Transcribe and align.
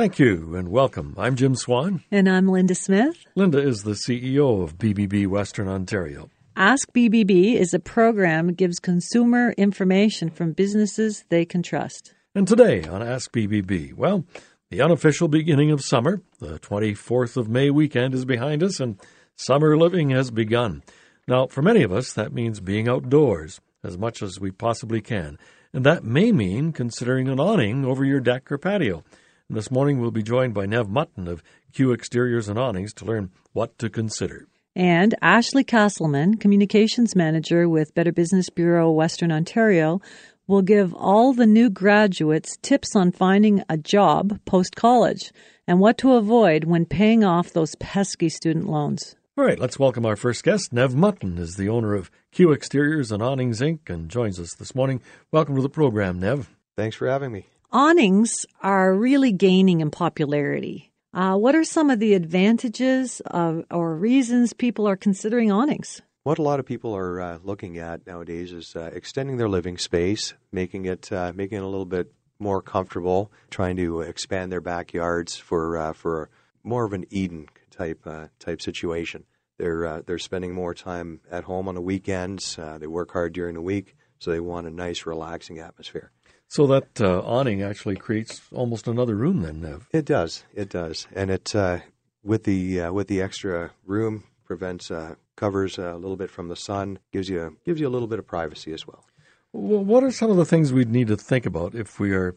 Thank 0.00 0.18
you 0.18 0.56
and 0.56 0.70
welcome. 0.70 1.14
I'm 1.18 1.36
Jim 1.36 1.54
Swan. 1.54 2.02
And 2.10 2.26
I'm 2.26 2.48
Linda 2.48 2.74
Smith. 2.74 3.26
Linda 3.34 3.58
is 3.58 3.82
the 3.82 3.90
CEO 3.90 4.62
of 4.62 4.78
BBB 4.78 5.26
Western 5.26 5.68
Ontario. 5.68 6.30
Ask 6.56 6.90
BBB 6.94 7.56
is 7.56 7.74
a 7.74 7.78
program 7.78 8.46
that 8.46 8.56
gives 8.56 8.78
consumer 8.78 9.52
information 9.58 10.30
from 10.30 10.52
businesses 10.52 11.26
they 11.28 11.44
can 11.44 11.62
trust. 11.62 12.14
And 12.34 12.48
today 12.48 12.82
on 12.84 13.02
Ask 13.02 13.30
BBB, 13.30 13.92
well, 13.92 14.24
the 14.70 14.80
unofficial 14.80 15.28
beginning 15.28 15.70
of 15.70 15.84
summer, 15.84 16.22
the 16.38 16.58
24th 16.58 17.36
of 17.36 17.50
May 17.50 17.68
weekend 17.68 18.14
is 18.14 18.24
behind 18.24 18.62
us 18.62 18.80
and 18.80 18.98
summer 19.36 19.76
living 19.76 20.08
has 20.08 20.30
begun. 20.30 20.82
Now, 21.28 21.46
for 21.46 21.60
many 21.60 21.82
of 21.82 21.92
us, 21.92 22.14
that 22.14 22.32
means 22.32 22.60
being 22.60 22.88
outdoors 22.88 23.60
as 23.84 23.98
much 23.98 24.22
as 24.22 24.40
we 24.40 24.50
possibly 24.50 25.02
can. 25.02 25.38
And 25.74 25.84
that 25.84 26.04
may 26.04 26.32
mean 26.32 26.72
considering 26.72 27.28
an 27.28 27.38
awning 27.38 27.84
over 27.84 28.02
your 28.02 28.20
deck 28.20 28.50
or 28.50 28.56
patio. 28.56 29.04
And 29.50 29.56
this 29.56 29.68
morning 29.72 30.00
we'll 30.00 30.12
be 30.12 30.22
joined 30.22 30.54
by 30.54 30.66
Nev 30.66 30.88
Mutton 30.88 31.26
of 31.26 31.42
Q 31.72 31.92
Exteriors 31.92 32.48
and 32.48 32.56
Awnings 32.56 32.92
to 32.92 33.04
learn 33.04 33.32
what 33.52 33.76
to 33.80 33.90
consider. 33.90 34.46
And 34.76 35.16
Ashley 35.22 35.64
Castleman, 35.64 36.36
Communications 36.36 37.16
Manager 37.16 37.68
with 37.68 37.92
Better 37.92 38.12
Business 38.12 38.48
Bureau 38.48 38.92
Western 38.92 39.32
Ontario, 39.32 40.00
will 40.46 40.62
give 40.62 40.94
all 40.94 41.32
the 41.32 41.48
new 41.48 41.68
graduates 41.68 42.58
tips 42.62 42.94
on 42.94 43.10
finding 43.10 43.64
a 43.68 43.76
job 43.76 44.38
post 44.44 44.76
college 44.76 45.32
and 45.66 45.80
what 45.80 45.98
to 45.98 46.12
avoid 46.12 46.62
when 46.62 46.86
paying 46.86 47.24
off 47.24 47.52
those 47.52 47.74
pesky 47.80 48.28
student 48.28 48.68
loans. 48.68 49.16
All 49.36 49.44
right, 49.44 49.58
let's 49.58 49.80
welcome 49.80 50.06
our 50.06 50.14
first 50.14 50.44
guest. 50.44 50.72
Nev 50.72 50.94
Mutton 50.94 51.38
is 51.38 51.56
the 51.56 51.68
owner 51.68 51.96
of 51.96 52.08
Q 52.30 52.52
Exteriors 52.52 53.10
and 53.10 53.20
Awnings 53.20 53.60
Inc. 53.60 53.90
and 53.90 54.08
joins 54.08 54.38
us 54.38 54.54
this 54.54 54.76
morning. 54.76 55.02
Welcome 55.32 55.56
to 55.56 55.62
the 55.62 55.68
program, 55.68 56.20
Nev. 56.20 56.48
Thanks 56.76 56.94
for 56.94 57.08
having 57.08 57.32
me. 57.32 57.46
Awnings 57.72 58.46
are 58.64 58.92
really 58.92 59.30
gaining 59.30 59.80
in 59.80 59.92
popularity. 59.92 60.90
Uh, 61.14 61.36
what 61.36 61.54
are 61.54 61.62
some 61.62 61.88
of 61.88 62.00
the 62.00 62.14
advantages 62.14 63.20
of, 63.26 63.64
or 63.70 63.94
reasons 63.94 64.52
people 64.52 64.88
are 64.88 64.96
considering 64.96 65.52
awnings? 65.52 66.02
What 66.24 66.40
a 66.40 66.42
lot 66.42 66.58
of 66.58 66.66
people 66.66 66.96
are 66.96 67.20
uh, 67.20 67.38
looking 67.44 67.78
at 67.78 68.04
nowadays 68.08 68.50
is 68.50 68.74
uh, 68.74 68.90
extending 68.92 69.36
their 69.36 69.48
living 69.48 69.78
space, 69.78 70.34
making 70.50 70.86
it 70.86 71.12
uh, 71.12 71.32
making 71.32 71.58
it 71.58 71.62
a 71.62 71.68
little 71.68 71.86
bit 71.86 72.12
more 72.40 72.60
comfortable, 72.60 73.30
trying 73.50 73.76
to 73.76 74.00
expand 74.00 74.50
their 74.50 74.60
backyards 74.60 75.36
for 75.36 75.78
uh, 75.78 75.92
for 75.92 76.28
more 76.64 76.84
of 76.84 76.92
an 76.92 77.06
Eden 77.10 77.46
type 77.70 78.04
uh, 78.04 78.26
type 78.40 78.60
situation. 78.60 79.26
They're 79.58 80.02
they're 80.04 80.18
spending 80.18 80.54
more 80.54 80.74
time 80.74 81.20
at 81.30 81.44
home 81.44 81.68
on 81.68 81.76
the 81.76 81.80
weekends. 81.80 82.56
they 82.56 82.88
work 82.88 83.12
hard 83.12 83.32
during 83.32 83.54
the 83.54 83.62
week, 83.62 83.94
so 84.18 84.32
they 84.32 84.40
want 84.40 84.66
a 84.66 84.70
nice, 84.70 85.06
relaxing 85.06 85.60
atmosphere. 85.60 86.10
So 86.50 86.66
that 86.66 87.00
uh, 87.00 87.20
awning 87.20 87.62
actually 87.62 87.94
creates 87.94 88.42
almost 88.50 88.88
another 88.88 89.14
room, 89.14 89.42
then, 89.42 89.60
Nev. 89.60 89.86
It 89.92 90.04
does. 90.04 90.42
It 90.52 90.68
does, 90.68 91.06
and 91.14 91.30
it 91.30 91.54
uh, 91.54 91.78
with 92.24 92.42
the 92.42 92.80
uh, 92.80 92.92
with 92.92 93.06
the 93.06 93.22
extra 93.22 93.70
room 93.86 94.24
prevents 94.44 94.90
uh, 94.90 95.14
covers 95.36 95.78
a 95.78 95.94
little 95.94 96.16
bit 96.16 96.28
from 96.28 96.48
the 96.48 96.56
sun, 96.56 96.98
gives 97.12 97.28
you 97.28 97.56
gives 97.64 97.80
you 97.80 97.86
a 97.86 97.94
little 97.94 98.08
bit 98.08 98.18
of 98.18 98.26
privacy 98.26 98.72
as 98.72 98.84
well. 98.84 99.04
Well, 99.52 99.84
what 99.84 100.02
are 100.02 100.10
some 100.10 100.28
of 100.28 100.36
the 100.36 100.44
things 100.44 100.72
we'd 100.72 100.90
need 100.90 101.06
to 101.06 101.16
think 101.16 101.46
about 101.46 101.76
if 101.76 102.00
we 102.00 102.12
are 102.14 102.34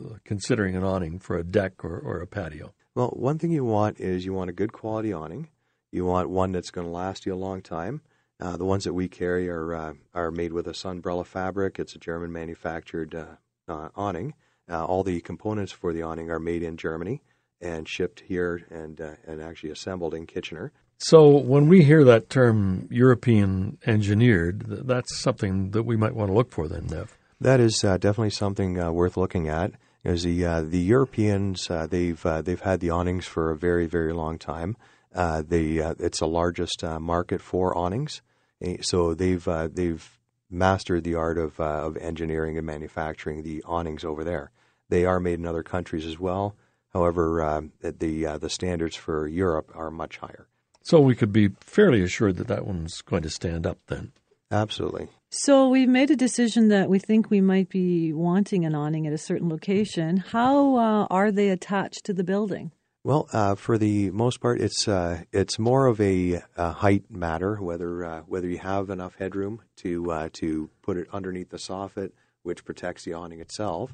uh, 0.00 0.18
considering 0.24 0.76
an 0.76 0.84
awning 0.84 1.18
for 1.18 1.36
a 1.36 1.42
deck 1.42 1.84
or, 1.84 1.98
or 1.98 2.20
a 2.20 2.28
patio? 2.28 2.72
Well, 2.94 3.08
one 3.08 3.40
thing 3.40 3.50
you 3.50 3.64
want 3.64 3.98
is 3.98 4.24
you 4.24 4.34
want 4.34 4.50
a 4.50 4.52
good 4.52 4.72
quality 4.72 5.12
awning. 5.12 5.48
You 5.90 6.04
want 6.04 6.30
one 6.30 6.52
that's 6.52 6.70
going 6.70 6.86
to 6.86 6.92
last 6.92 7.26
you 7.26 7.34
a 7.34 7.36
long 7.36 7.60
time. 7.60 8.02
Uh, 8.42 8.56
the 8.56 8.64
ones 8.64 8.82
that 8.82 8.92
we 8.92 9.06
carry 9.06 9.48
are 9.48 9.72
uh, 9.72 9.92
are 10.14 10.32
made 10.32 10.52
with 10.52 10.66
a 10.66 10.72
Sunbrella 10.72 11.24
fabric. 11.24 11.78
It's 11.78 11.94
a 11.94 11.98
German 11.98 12.32
manufactured 12.32 13.14
uh, 13.14 13.26
uh 13.68 13.90
awning. 13.94 14.34
Uh, 14.68 14.84
all 14.84 15.04
the 15.04 15.20
components 15.20 15.70
for 15.70 15.92
the 15.92 16.02
awning 16.02 16.28
are 16.28 16.40
made 16.40 16.64
in 16.64 16.76
Germany 16.76 17.22
and 17.60 17.88
shipped 17.88 18.20
here 18.26 18.66
and 18.68 19.00
uh, 19.00 19.12
and 19.28 19.40
actually 19.40 19.70
assembled 19.70 20.12
in 20.12 20.26
Kitchener. 20.26 20.72
So 20.98 21.28
when 21.28 21.68
we 21.68 21.84
hear 21.84 22.04
that 22.04 22.30
term 22.30 22.88
European 22.90 23.78
engineered, 23.86 24.64
that's 24.66 25.16
something 25.20 25.70
that 25.70 25.84
we 25.84 25.96
might 25.96 26.14
want 26.14 26.28
to 26.28 26.34
look 26.34 26.50
for 26.50 26.66
then, 26.66 26.86
Nev. 26.86 27.16
That 27.40 27.60
is 27.60 27.78
definitely 27.80 28.30
something 28.30 28.74
worth 28.92 29.16
looking 29.16 29.48
at. 29.48 29.72
As 30.04 30.24
the 30.24 30.64
the 30.68 30.80
Europeans, 30.80 31.68
they've 31.68 32.22
they've 32.42 32.60
had 32.60 32.80
the 32.80 32.90
awnings 32.90 33.24
for 33.24 33.52
a 33.52 33.56
very 33.56 33.86
very 33.86 34.12
long 34.12 34.36
time. 34.36 34.76
they 35.12 35.78
it's 36.00 36.18
the 36.18 36.26
largest 36.26 36.82
market 36.82 37.40
for 37.40 37.76
awnings. 37.78 38.20
So 38.82 39.14
they've 39.14 39.46
uh, 39.46 39.68
they've 39.72 40.18
mastered 40.50 41.04
the 41.04 41.14
art 41.14 41.38
of 41.38 41.58
uh, 41.58 41.86
of 41.86 41.96
engineering 41.96 42.56
and 42.58 42.66
manufacturing 42.66 43.42
the 43.42 43.62
awnings 43.64 44.04
over 44.04 44.24
there. 44.24 44.50
They 44.88 45.04
are 45.04 45.20
made 45.20 45.38
in 45.38 45.46
other 45.46 45.62
countries 45.62 46.06
as 46.06 46.18
well. 46.18 46.54
However, 46.92 47.42
uh, 47.42 47.62
the 47.80 48.26
uh, 48.26 48.38
the 48.38 48.50
standards 48.50 48.96
for 48.96 49.26
Europe 49.26 49.72
are 49.74 49.90
much 49.90 50.18
higher. 50.18 50.46
So 50.82 51.00
we 51.00 51.14
could 51.14 51.32
be 51.32 51.50
fairly 51.60 52.02
assured 52.02 52.36
that 52.36 52.48
that 52.48 52.66
one's 52.66 53.02
going 53.02 53.22
to 53.22 53.30
stand 53.30 53.66
up 53.66 53.78
then. 53.86 54.12
Absolutely. 54.50 55.08
So 55.30 55.68
we've 55.70 55.88
made 55.88 56.10
a 56.10 56.16
decision 56.16 56.68
that 56.68 56.90
we 56.90 56.98
think 56.98 57.30
we 57.30 57.40
might 57.40 57.70
be 57.70 58.12
wanting 58.12 58.66
an 58.66 58.74
awning 58.74 59.06
at 59.06 59.14
a 59.14 59.18
certain 59.18 59.48
location. 59.48 60.18
How 60.18 60.76
uh, 60.76 61.06
are 61.08 61.32
they 61.32 61.48
attached 61.48 62.04
to 62.04 62.12
the 62.12 62.24
building? 62.24 62.72
Well, 63.04 63.28
uh, 63.32 63.56
for 63.56 63.78
the 63.78 64.12
most 64.12 64.40
part, 64.40 64.60
it's 64.60 64.86
uh, 64.86 65.22
it's 65.32 65.58
more 65.58 65.86
of 65.86 66.00
a, 66.00 66.40
a 66.56 66.70
height 66.70 67.10
matter 67.10 67.56
whether 67.56 68.04
uh, 68.04 68.20
whether 68.28 68.48
you 68.48 68.58
have 68.58 68.90
enough 68.90 69.16
headroom 69.16 69.62
to 69.78 70.12
uh, 70.12 70.28
to 70.34 70.70
put 70.82 70.96
it 70.96 71.08
underneath 71.12 71.50
the 71.50 71.56
soffit, 71.56 72.12
which 72.44 72.64
protects 72.64 73.04
the 73.04 73.12
awning 73.12 73.40
itself. 73.40 73.92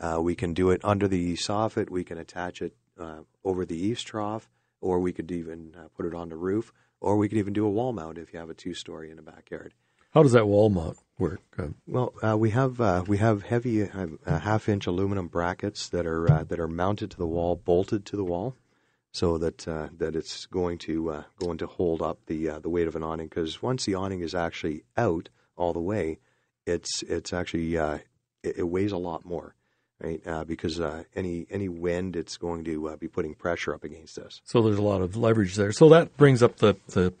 Uh, 0.00 0.20
we 0.22 0.34
can 0.34 0.54
do 0.54 0.70
it 0.70 0.80
under 0.82 1.06
the 1.06 1.34
soffit. 1.34 1.90
We 1.90 2.02
can 2.02 2.16
attach 2.16 2.62
it 2.62 2.74
uh, 2.98 3.20
over 3.44 3.66
the 3.66 3.76
eaves 3.76 4.02
trough, 4.02 4.48
or 4.80 5.00
we 5.00 5.12
could 5.12 5.30
even 5.30 5.74
put 5.94 6.06
it 6.06 6.14
on 6.14 6.30
the 6.30 6.36
roof, 6.36 6.72
or 6.98 7.18
we 7.18 7.28
could 7.28 7.38
even 7.38 7.52
do 7.52 7.66
a 7.66 7.70
wall 7.70 7.92
mount 7.92 8.16
if 8.16 8.32
you 8.32 8.38
have 8.38 8.48
a 8.48 8.54
two 8.54 8.72
story 8.72 9.10
in 9.10 9.16
the 9.16 9.22
backyard. 9.22 9.74
How 10.16 10.22
does 10.22 10.32
that 10.32 10.48
wall 10.48 10.70
mount 10.70 10.96
work? 11.18 11.42
Um, 11.58 11.74
well, 11.86 12.14
uh, 12.22 12.38
we 12.38 12.48
have 12.48 12.80
uh, 12.80 13.04
we 13.06 13.18
have 13.18 13.42
heavy 13.42 13.82
uh, 13.82 14.06
half 14.24 14.66
inch 14.66 14.86
aluminum 14.86 15.28
brackets 15.28 15.90
that 15.90 16.06
are 16.06 16.32
uh, 16.32 16.44
that 16.44 16.58
are 16.58 16.66
mounted 16.66 17.10
to 17.10 17.18
the 17.18 17.26
wall, 17.26 17.54
bolted 17.54 18.06
to 18.06 18.16
the 18.16 18.24
wall, 18.24 18.56
so 19.12 19.36
that 19.36 19.68
uh, 19.68 19.88
that 19.98 20.16
it's 20.16 20.46
going 20.46 20.78
to 20.78 21.10
uh, 21.10 21.22
going 21.38 21.58
to 21.58 21.66
hold 21.66 22.00
up 22.00 22.18
the 22.28 22.46
the 22.62 22.70
weight 22.70 22.88
of 22.88 22.96
an 22.96 23.02
awning. 23.02 23.28
Because 23.28 23.60
once 23.60 23.84
the 23.84 23.94
awning 23.94 24.22
is 24.22 24.34
actually 24.34 24.84
out 24.96 25.28
all 25.54 25.74
the 25.74 25.82
way, 25.82 26.18
it's 26.64 27.02
it's 27.02 27.34
actually 27.34 27.74
it, 27.74 28.06
it, 28.42 28.66
weighs 28.70 28.92
a 28.92 28.96
lot 28.96 29.26
more. 29.26 29.54
Right, 30.00 30.46
because 30.46 30.80
any 31.14 31.46
any 31.50 31.68
wind, 31.68 32.16
it's 32.16 32.38
going 32.38 32.64
to 32.64 32.96
be 32.96 33.08
putting 33.08 33.34
pressure 33.34 33.74
up 33.74 33.84
against 33.84 34.16
us. 34.16 34.40
So 34.44 34.62
there's 34.62 34.78
a 34.78 34.82
lot 34.82 35.02
of 35.02 35.14
leverage 35.14 35.56
there. 35.56 35.72
So 35.72 35.90
that 35.90 36.16
brings 36.16 36.42
up 36.42 36.56
the, 36.56 36.76
the 36.88 37.12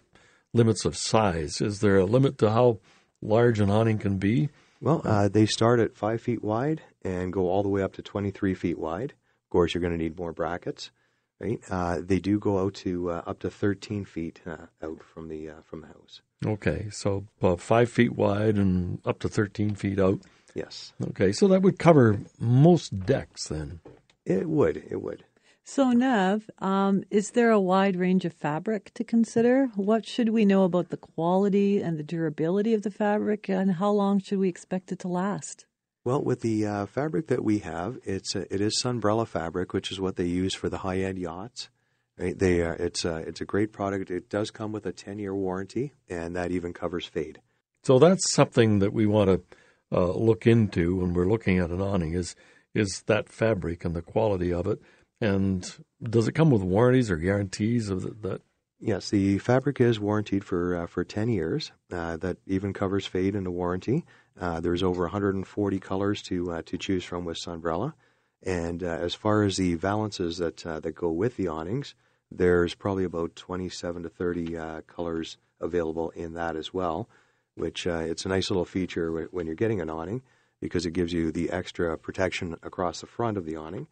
limits 0.56 0.84
of 0.84 0.96
size. 0.96 1.60
Is 1.60 1.80
there 1.80 1.98
a 1.98 2.04
limit 2.04 2.38
to 2.38 2.50
how 2.50 2.78
large 3.22 3.60
an 3.60 3.70
awning 3.70 3.98
can 3.98 4.18
be? 4.18 4.48
Well, 4.80 5.02
uh, 5.04 5.28
they 5.28 5.46
start 5.46 5.80
at 5.80 5.96
five 5.96 6.20
feet 6.20 6.42
wide 6.42 6.82
and 7.02 7.32
go 7.32 7.48
all 7.48 7.62
the 7.62 7.68
way 7.68 7.82
up 7.82 7.94
to 7.94 8.02
23 8.02 8.54
feet 8.54 8.78
wide. 8.78 9.12
Of 9.44 9.50
course, 9.50 9.74
you're 9.74 9.80
going 9.80 9.92
to 9.92 9.98
need 9.98 10.18
more 10.18 10.32
brackets. 10.32 10.90
Right? 11.38 11.60
Uh, 11.70 12.00
they 12.02 12.18
do 12.18 12.38
go 12.38 12.58
out 12.58 12.74
to 12.74 13.10
uh, 13.10 13.22
up 13.26 13.40
to 13.40 13.50
13 13.50 14.06
feet 14.06 14.40
uh, 14.46 14.66
out 14.82 15.02
from 15.02 15.28
the 15.28 15.50
uh, 15.50 15.62
from 15.64 15.82
the 15.82 15.88
house. 15.88 16.22
Okay, 16.44 16.88
so 16.90 17.26
five 17.58 17.90
feet 17.90 18.14
wide 18.14 18.56
and 18.56 19.00
up 19.04 19.18
to 19.20 19.28
13 19.28 19.74
feet 19.74 20.00
out. 20.00 20.20
Yes. 20.54 20.94
Okay, 21.10 21.32
so 21.32 21.46
that 21.48 21.60
would 21.60 21.78
cover 21.78 22.20
most 22.38 22.98
decks 23.00 23.48
then. 23.48 23.80
It 24.24 24.48
would. 24.48 24.78
It 24.90 25.02
would. 25.02 25.24
So, 25.68 25.90
Nev, 25.90 26.48
um, 26.60 27.02
is 27.10 27.32
there 27.32 27.50
a 27.50 27.58
wide 27.58 27.96
range 27.96 28.24
of 28.24 28.32
fabric 28.32 28.94
to 28.94 29.02
consider? 29.02 29.66
What 29.74 30.06
should 30.06 30.28
we 30.28 30.44
know 30.44 30.62
about 30.62 30.90
the 30.90 30.96
quality 30.96 31.82
and 31.82 31.98
the 31.98 32.04
durability 32.04 32.72
of 32.72 32.82
the 32.82 32.90
fabric, 32.92 33.48
and 33.48 33.72
how 33.72 33.90
long 33.90 34.20
should 34.20 34.38
we 34.38 34.48
expect 34.48 34.92
it 34.92 35.00
to 35.00 35.08
last? 35.08 35.66
Well, 36.04 36.22
with 36.22 36.40
the 36.40 36.64
uh, 36.64 36.86
fabric 36.86 37.26
that 37.26 37.42
we 37.42 37.58
have, 37.58 37.98
it's 38.04 38.36
a, 38.36 38.54
it 38.54 38.60
is 38.60 38.80
Sunbrella 38.80 39.26
fabric, 39.26 39.72
which 39.72 39.90
is 39.90 39.98
what 39.98 40.14
they 40.14 40.26
use 40.26 40.54
for 40.54 40.68
the 40.68 40.78
high 40.78 41.00
end 41.00 41.18
yachts. 41.18 41.68
Right? 42.16 42.38
They 42.38 42.62
uh, 42.62 42.76
it's 42.78 43.04
a, 43.04 43.16
it's 43.16 43.40
a 43.40 43.44
great 43.44 43.72
product. 43.72 44.08
It 44.08 44.30
does 44.30 44.52
come 44.52 44.70
with 44.70 44.86
a 44.86 44.92
ten 44.92 45.18
year 45.18 45.34
warranty, 45.34 45.94
and 46.08 46.36
that 46.36 46.52
even 46.52 46.74
covers 46.74 47.06
fade. 47.06 47.40
So 47.82 47.98
that's 47.98 48.32
something 48.32 48.78
that 48.78 48.92
we 48.92 49.06
want 49.06 49.30
to 49.30 49.42
uh, 49.90 50.12
look 50.12 50.46
into 50.46 50.94
when 51.00 51.12
we're 51.12 51.26
looking 51.28 51.58
at 51.58 51.70
an 51.70 51.80
awning 51.80 52.14
is 52.14 52.36
is 52.72 53.02
that 53.06 53.28
fabric 53.28 53.84
and 53.84 53.96
the 53.96 54.02
quality 54.02 54.52
of 54.52 54.68
it. 54.68 54.80
And 55.20 55.66
does 56.02 56.28
it 56.28 56.32
come 56.32 56.50
with 56.50 56.62
warranties 56.62 57.10
or 57.10 57.16
guarantees 57.16 57.88
of 57.88 58.22
that? 58.22 58.42
Yes, 58.78 59.08
the 59.08 59.38
fabric 59.38 59.80
is 59.80 59.98
warranted 59.98 60.44
for 60.44 60.76
uh, 60.76 60.86
for 60.86 61.02
ten 61.02 61.28
years. 61.30 61.72
Uh, 61.90 62.18
that 62.18 62.36
even 62.46 62.74
covers 62.74 63.06
fade 63.06 63.34
in 63.34 63.44
the 63.44 63.50
warranty. 63.50 64.04
Uh, 64.38 64.60
there's 64.60 64.82
over 64.82 65.04
140 65.04 65.78
colors 65.80 66.20
to 66.22 66.52
uh, 66.52 66.62
to 66.66 66.76
choose 66.76 67.02
from 67.02 67.24
with 67.24 67.38
Sunbrella, 67.38 67.94
and 68.42 68.82
uh, 68.82 68.88
as 68.88 69.14
far 69.14 69.44
as 69.44 69.56
the 69.56 69.74
valances 69.74 70.36
that 70.36 70.66
uh, 70.66 70.80
that 70.80 70.94
go 70.94 71.10
with 71.10 71.38
the 71.38 71.48
awnings, 71.48 71.94
there's 72.30 72.74
probably 72.74 73.04
about 73.04 73.34
27 73.34 74.02
to 74.02 74.08
30 74.10 74.82
colors 74.86 75.38
available 75.58 76.10
in 76.10 76.34
that 76.34 76.54
as 76.54 76.74
well. 76.74 77.08
Which 77.54 77.86
it's 77.86 78.26
a 78.26 78.28
nice 78.28 78.50
little 78.50 78.66
feature 78.66 79.28
when 79.30 79.46
you're 79.46 79.54
getting 79.54 79.80
an 79.80 79.88
awning 79.88 80.20
because 80.60 80.84
it 80.84 80.90
gives 80.90 81.14
you 81.14 81.32
the 81.32 81.48
extra 81.50 81.96
protection 81.96 82.56
across 82.62 83.00
the 83.00 83.06
front 83.06 83.38
of 83.38 83.46
the 83.46 83.56
awning 83.56 83.86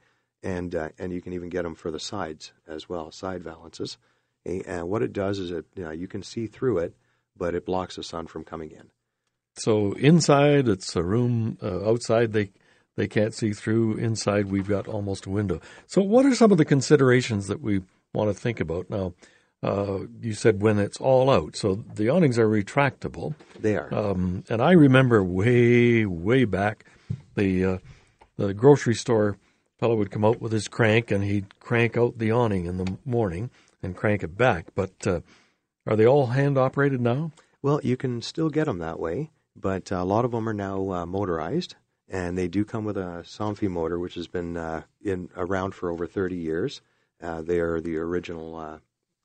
and 0.45 0.75
uh, 0.75 0.91
and 0.99 1.13
you 1.13 1.21
can 1.21 1.33
even 1.33 1.49
get 1.49 1.63
them 1.63 1.75
for 1.75 1.91
the 1.91 1.99
sides 1.99 2.53
as 2.69 2.89
well, 2.89 3.11
side 3.11 3.43
valances. 3.43 3.97
And 4.45 4.89
what 4.89 5.03
it 5.03 5.15
does 5.15 5.39
is 5.39 5.51
it 5.51 5.65
you, 5.75 5.85
know, 5.85 5.91
you 5.91 6.07
can 6.07 6.23
see 6.23 6.47
through 6.47 6.79
it, 6.79 6.95
but 7.35 7.55
it 7.55 7.65
blocks 7.65 7.97
the 7.97 8.03
sun 8.03 8.27
from 8.27 8.45
coming 8.45 8.71
in. 8.71 8.91
So 9.57 9.93
inside 9.93 10.69
it's 10.69 10.95
a 10.95 11.03
room. 11.03 11.59
Uh, 11.63 11.89
outside 11.89 12.33
they 12.33 12.51
they 12.97 13.09
can't 13.09 13.35
see 13.35 13.53
through. 13.53 13.95
Inside 13.95 14.51
we've 14.51 14.69
got 14.69 14.87
almost 14.87 15.27
a 15.27 15.31
window. 15.31 15.61
So 15.87 16.03
what 16.03 16.27
are 16.27 16.35
some 16.35 16.53
of 16.53 16.59
the 16.59 16.65
considerations 16.67 17.47
that 17.47 17.63
we 17.63 17.81
want 18.13 18.29
to 18.29 18.35
think 18.35 18.61
about 18.61 18.91
now? 18.91 19.15
Uh, 19.63 20.01
you 20.21 20.35
said 20.35 20.61
when 20.61 20.79
it's 20.79 21.01
all 21.01 21.31
out. 21.31 21.57
So 21.57 21.83
the 21.95 22.11
awnings 22.11 22.39
are 22.39 22.47
retractable. 22.47 23.35
They 23.59 23.77
are. 23.77 23.93
Um, 23.95 24.45
and 24.51 24.61
I 24.61 24.73
remember 24.73 25.25
way, 25.25 26.05
way 26.05 26.45
back, 26.45 26.85
the 27.35 27.65
uh, 27.65 27.79
the 28.37 28.53
grocery 28.53 28.95
store 28.95 29.39
fellow 29.79 29.97
would 29.97 30.11
come 30.11 30.25
out 30.25 30.41
with 30.41 30.53
his 30.53 30.69
crank 30.69 31.11
and 31.11 31.25
he'd 31.25 31.59
crank 31.61 31.97
out 31.97 32.19
the 32.19 32.33
awning 32.33 32.67
in 32.67 32.77
the 32.77 32.97
morning 33.05 33.51
and 33.83 33.97
crank 33.97 34.23
it 34.23 34.37
back. 34.37 34.69
But 34.75 35.07
uh, 35.07 35.21
are 35.87 35.97
they 35.97 36.07
all 36.07 36.29
hand 36.29 36.57
operated 36.57 37.01
now? 37.01 37.33
Well, 37.63 37.81
you 37.83 37.97
can 37.97 38.23
still 38.23 38.51
get 38.51 38.67
them 38.67 38.79
that 38.79 39.01
way, 39.01 39.31
but 39.57 39.91
a 39.91 40.05
lot 40.05 40.25
of 40.25 40.33
them 40.33 40.49
are 40.49 40.55
now 40.55 40.91
uh, 40.91 41.07
motorized, 41.07 41.77
and 42.09 42.37
they 42.37 42.49
do 42.49 42.65
come 42.65 42.85
with 42.85 42.97
a 42.97 43.23
Somfy 43.25 43.69
motor, 43.69 43.99
which 43.99 44.15
has 44.15 44.29
been 44.29 44.57
uh, 44.57 44.83
in 45.03 45.31
around 45.37 45.75
for 45.75 45.91
over 45.91 46.07
30 46.07 46.37
years. 46.37 46.83
Uh, 47.23 47.43
they 47.43 47.61
are 47.61 47.81
the 47.81 47.97
original 47.97 48.57
uh, 48.57 48.79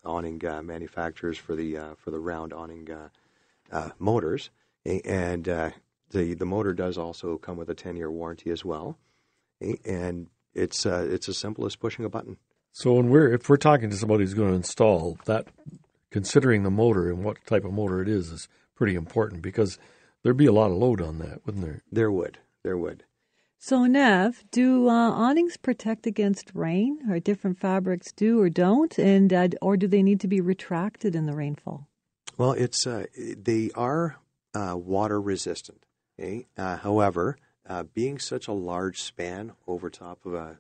awning 0.06 0.46
uh, 0.46 0.62
manufacturers 0.62 1.38
for 1.38 1.56
the 1.56 1.78
for 1.98 2.12
the 2.12 2.20
round 2.20 2.54
awning 2.54 2.88
motors, 3.98 4.50
and 4.86 5.44
the 5.44 5.74
the 6.10 6.46
motor 6.46 6.74
does 6.74 6.98
also 6.98 7.38
come 7.38 7.58
with 7.58 7.70
a 7.70 7.76
10 7.76 7.98
year 7.98 8.10
warranty 8.10 8.52
as 8.52 8.64
well, 8.64 8.98
and 9.84 10.28
it's 10.60 10.86
it's 10.86 11.30
as 11.30 11.38
simple 11.38 11.66
as 11.66 11.76
pushing 11.76 12.06
a 12.06 12.10
button. 12.10 12.38
So 12.72 12.94
when 12.94 13.10
we're 13.10 13.34
if 13.34 13.50
we're 13.50 13.58
talking 13.58 13.90
to 13.90 13.98
somebody 13.98 14.24
who's 14.24 14.34
going 14.34 14.50
to 14.50 14.56
install 14.56 15.18
that, 15.26 15.48
considering 16.12 16.64
the 16.64 16.72
motor 16.72 17.10
and 17.10 17.24
what 17.24 17.38
type 17.46 17.66
of 17.66 17.74
motor 17.74 18.02
it 18.02 18.08
is 18.08 18.30
is 18.30 18.48
pretty 18.76 18.96
important 18.96 19.42
because 19.42 19.78
there'd 20.24 20.38
be 20.38 20.46
a 20.46 20.52
lot 20.52 20.72
of 20.72 20.78
load 20.78 21.02
on 21.02 21.20
that, 21.20 21.46
wouldn't 21.46 21.66
there? 21.66 21.82
There 21.92 22.12
would. 22.12 22.38
There 22.64 22.78
would. 22.78 23.04
So 23.62 23.86
Nev, 23.86 24.46
do 24.52 24.88
uh, 24.88 25.12
awnings 25.12 25.58
protect 25.58 26.08
against 26.08 26.52
rain, 26.54 27.00
or 27.10 27.20
different 27.20 27.60
fabrics 27.60 28.14
do 28.14 28.40
or 28.40 28.50
don't, 28.50 28.98
and 28.98 29.34
uh, 29.34 29.50
or 29.62 29.76
do 29.76 29.86
they 29.86 30.02
need 30.02 30.22
to 30.22 30.30
be 30.30 30.40
retracted 30.40 31.14
in 31.14 31.26
the 31.26 31.36
rainfall? 31.36 31.88
Well, 32.38 32.54
it's 32.54 32.88
uh, 32.88 33.08
they 33.18 33.70
are 33.76 34.18
uh, 34.54 34.78
water 34.78 35.20
resistant. 35.20 35.86
Okay? 36.18 36.48
Uh, 36.58 36.78
however, 36.78 37.38
uh, 37.70 37.84
being 37.94 38.20
such 38.20 38.48
a 38.48 38.52
large 38.52 39.00
span 39.02 39.54
over 39.68 39.90
top 39.90 40.26
of 40.26 40.34
a 40.34 40.58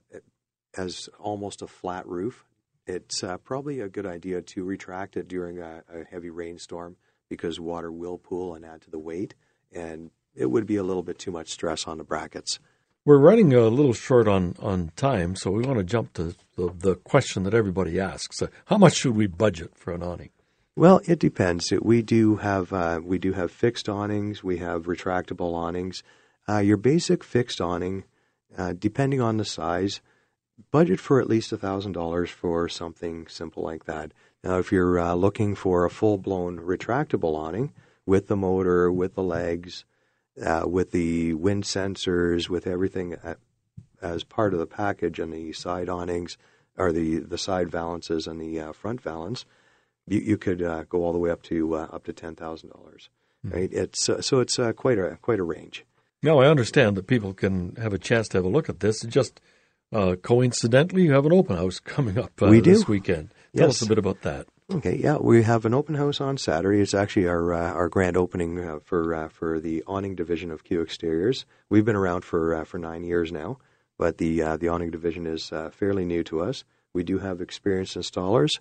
as 0.77 1.09
almost 1.19 1.63
a 1.63 1.67
flat 1.67 2.05
roof, 2.07 2.45
it's 2.85 3.23
uh, 3.23 3.37
probably 3.37 3.79
a 3.79 3.89
good 3.89 4.05
idea 4.05 4.41
to 4.41 4.63
retract 4.63 5.17
it 5.17 5.27
during 5.27 5.59
a, 5.59 5.83
a, 5.93 6.03
heavy 6.05 6.29
rainstorm 6.29 6.95
because 7.27 7.59
water 7.59 7.91
will 7.91 8.19
pool 8.19 8.53
and 8.53 8.63
add 8.63 8.81
to 8.81 8.91
the 8.91 8.99
weight, 8.99 9.33
and 9.71 10.11
it 10.35 10.45
would 10.45 10.67
be 10.67 10.75
a 10.75 10.83
little 10.83 11.03
bit 11.03 11.17
too 11.17 11.31
much 11.31 11.49
stress 11.49 11.87
on 11.87 11.97
the 11.97 12.03
brackets. 12.03 12.59
We're 13.05 13.17
running 13.17 13.53
a 13.53 13.67
little 13.67 13.93
short 13.93 14.27
on, 14.27 14.55
on 14.59 14.91
time, 14.95 15.35
so 15.35 15.51
we 15.51 15.63
want 15.63 15.79
to 15.79 15.83
jump 15.83 16.13
to 16.13 16.35
the, 16.55 16.73
the 16.75 16.95
question 16.95 17.43
that 17.43 17.53
everybody 17.53 17.99
asks: 17.99 18.41
uh, 18.41 18.47
How 18.65 18.77
much 18.77 18.95
should 18.95 19.15
we 19.15 19.25
budget 19.25 19.75
for 19.75 19.93
an 19.93 20.03
awning? 20.03 20.29
Well, 20.75 21.01
it 21.05 21.19
depends. 21.19 21.71
We 21.81 22.01
do 22.01 22.37
have 22.37 22.71
uh, 22.71 23.01
we 23.03 23.17
do 23.17 23.33
have 23.33 23.51
fixed 23.51 23.89
awnings. 23.89 24.43
We 24.43 24.57
have 24.57 24.83
retractable 24.83 25.53
awnings. 25.53 26.03
Uh, 26.49 26.59
your 26.59 26.77
basic 26.77 27.23
fixed 27.23 27.61
awning, 27.61 28.05
uh, 28.57 28.73
depending 28.77 29.21
on 29.21 29.37
the 29.37 29.45
size, 29.45 30.01
budget 30.71 30.99
for 30.99 31.21
at 31.21 31.29
least 31.29 31.51
$1,000 31.51 32.27
for 32.29 32.67
something 32.67 33.27
simple 33.27 33.61
like 33.61 33.85
that. 33.85 34.11
Now, 34.43 34.57
if 34.57 34.71
you're 34.71 34.99
uh, 34.99 35.13
looking 35.13 35.53
for 35.53 35.85
a 35.85 35.91
full 35.91 36.17
blown 36.17 36.59
retractable 36.59 37.35
awning 37.35 37.71
with 38.05 38.27
the 38.27 38.35
motor, 38.35 38.91
with 38.91 39.13
the 39.13 39.23
legs, 39.23 39.85
uh, 40.43 40.63
with 40.65 40.91
the 40.91 41.33
wind 41.35 41.65
sensors, 41.65 42.49
with 42.49 42.65
everything 42.65 43.13
at, 43.23 43.37
as 44.01 44.23
part 44.23 44.53
of 44.53 44.59
the 44.59 44.65
package 44.65 45.19
and 45.19 45.31
the 45.31 45.53
side 45.53 45.89
awnings, 45.89 46.37
or 46.77 46.91
the, 46.91 47.19
the 47.19 47.37
side 47.37 47.69
valances 47.69 48.25
and 48.25 48.41
the 48.41 48.59
uh, 48.59 48.71
front 48.71 49.01
valance, 49.01 49.45
you, 50.07 50.19
you 50.19 50.37
could 50.37 50.63
uh, 50.63 50.85
go 50.85 51.03
all 51.03 51.13
the 51.13 51.19
way 51.19 51.29
up 51.29 51.43
to 51.43 51.75
uh, 51.75 51.87
up 51.91 52.05
to 52.05 52.13
ten 52.13 52.35
thousand 52.35 52.69
dollars. 52.69 53.09
Hmm. 53.43 53.51
Right? 53.51 53.73
It's 53.73 54.09
uh, 54.09 54.21
so 54.21 54.39
it's 54.39 54.57
quite 54.77 54.97
a 54.97 55.17
quite 55.21 55.39
a 55.39 55.43
range. 55.43 55.85
Now 56.21 56.39
I 56.39 56.47
understand 56.47 56.97
that 56.97 57.07
people 57.07 57.33
can 57.33 57.75
have 57.75 57.93
a 57.93 57.97
chance 57.97 58.27
to 58.29 58.37
have 58.37 58.45
a 58.45 58.49
look 58.49 58.69
at 58.69 58.81
this. 58.81 59.01
Just 59.01 59.39
uh, 59.91 60.15
coincidentally, 60.21 61.03
you 61.03 61.13
have 61.13 61.25
an 61.25 61.33
open 61.33 61.55
house 61.55 61.79
coming 61.83 62.17
up 62.17 62.31
uh, 62.41 62.47
we 62.47 62.61
do. 62.61 62.71
this 62.71 62.87
weekend. 62.87 63.33
Tell 63.55 63.67
yes. 63.67 63.81
us 63.81 63.85
a 63.85 63.89
bit 63.89 63.97
about 63.97 64.21
that. 64.21 64.47
Okay, 64.71 64.97
yeah, 64.97 65.17
we 65.17 65.41
have 65.41 65.65
an 65.65 65.73
open 65.73 65.95
house 65.95 66.21
on 66.21 66.37
Saturday. 66.37 66.79
It's 66.79 66.93
actually 66.93 67.27
our 67.27 67.53
uh, 67.53 67.73
our 67.73 67.89
grand 67.89 68.15
opening 68.15 68.59
uh, 68.59 68.79
for 68.83 69.15
uh, 69.15 69.29
for 69.29 69.59
the 69.59 69.83
awning 69.87 70.13
division 70.13 70.51
of 70.51 70.63
Q 70.63 70.81
Exteriors. 70.81 71.45
We've 71.69 71.85
been 71.85 71.95
around 71.95 72.23
for 72.23 72.53
uh, 72.53 72.65
for 72.65 72.77
nine 72.77 73.03
years 73.03 73.31
now, 73.31 73.57
but 73.97 74.19
the 74.19 74.41
the 74.57 74.67
awning 74.67 74.91
division 74.91 75.25
is 75.25 75.51
fairly 75.71 76.05
new 76.05 76.23
to 76.25 76.41
us. 76.41 76.63
We 76.93 77.03
do 77.03 77.17
have 77.17 77.41
experienced 77.41 77.97
installers 77.97 78.59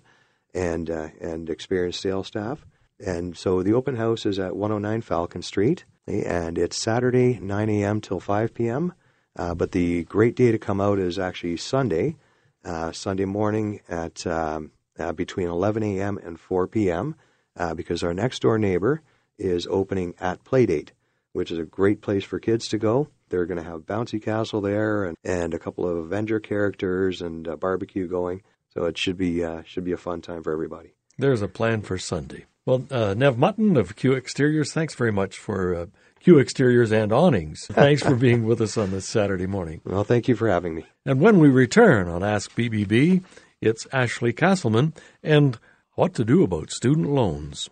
and 0.51 0.89
and 0.89 1.47
experienced 1.47 2.01
sales 2.01 2.25
staff, 2.25 2.65
and 2.99 3.37
so 3.37 3.63
the 3.63 3.73
open 3.73 3.95
house 3.95 4.25
is 4.25 4.39
at 4.39 4.55
109 4.55 5.01
Falcon 5.01 5.41
Street, 5.41 5.85
and 6.07 6.57
it's 6.57 6.81
Saturday 6.81 7.39
9 7.39 7.69
a.m. 7.69 8.01
till 8.01 8.19
5 8.19 8.53
p.m. 8.53 8.93
Uh, 9.35 9.55
but 9.55 9.71
the 9.71 10.03
great 10.05 10.35
day 10.35 10.51
to 10.51 10.57
come 10.57 10.81
out 10.81 10.99
is 10.99 11.17
actually 11.17 11.57
Sunday, 11.57 12.17
uh, 12.65 12.91
Sunday 12.91 13.25
morning 13.25 13.79
at 13.87 14.25
um, 14.27 14.71
uh, 14.97 15.13
between 15.13 15.47
11 15.47 15.83
a.m. 15.83 16.17
and 16.17 16.39
4 16.39 16.67
p.m. 16.67 17.15
Uh, 17.55 17.73
because 17.73 18.03
our 18.03 18.13
next 18.13 18.41
door 18.41 18.57
neighbor 18.57 19.01
is 19.37 19.67
opening 19.69 20.13
at 20.19 20.43
Playdate, 20.43 20.89
which 21.31 21.51
is 21.51 21.59
a 21.59 21.63
great 21.63 22.01
place 22.01 22.23
for 22.23 22.39
kids 22.39 22.67
to 22.67 22.77
go. 22.77 23.07
They're 23.29 23.45
going 23.45 23.63
to 23.63 23.69
have 23.69 23.81
bouncy 23.81 24.21
castle 24.21 24.59
there 24.59 25.05
and, 25.05 25.15
and 25.23 25.53
a 25.53 25.59
couple 25.59 25.87
of 25.87 25.97
Avenger 25.97 26.39
characters 26.39 27.21
and 27.21 27.59
barbecue 27.59 28.07
going. 28.07 28.41
So 28.73 28.85
it 28.85 28.97
should 28.97 29.17
be 29.17 29.43
uh, 29.43 29.63
should 29.65 29.83
be 29.83 29.91
a 29.93 29.97
fun 29.97 30.21
time 30.21 30.43
for 30.43 30.51
everybody. 30.51 30.93
There's 31.17 31.41
a 31.41 31.47
plan 31.47 31.81
for 31.81 31.97
Sunday. 31.97 32.45
Well, 32.69 32.85
uh, 32.91 33.15
Nev 33.15 33.35
Mutton 33.35 33.77
of 33.77 33.95
Q 33.95 34.13
Exteriors, 34.13 34.71
thanks 34.71 34.93
very 34.93 35.11
much 35.11 35.35
for 35.39 35.87
Q 36.19 36.37
Exteriors 36.37 36.91
and 36.91 37.11
Awnings. 37.11 37.65
Thanks 37.71 38.03
for 38.03 38.13
being 38.13 38.43
with 38.43 38.61
us 38.61 38.77
on 38.77 38.91
this 38.91 39.07
Saturday 39.07 39.47
morning. 39.47 39.81
Well, 39.85 40.03
thank 40.03 40.27
you 40.27 40.35
for 40.35 40.47
having 40.47 40.75
me. 40.75 40.85
And 41.03 41.19
when 41.19 41.39
we 41.39 41.49
return 41.49 42.07
on 42.07 42.23
Ask 42.23 42.53
BBB, 42.55 43.23
it's 43.59 43.87
Ashley 43.91 44.33
Castleman 44.33 44.93
and 45.23 45.57
what 45.95 46.13
to 46.13 46.23
do 46.23 46.43
about 46.43 46.69
student 46.69 47.09
loans. 47.09 47.71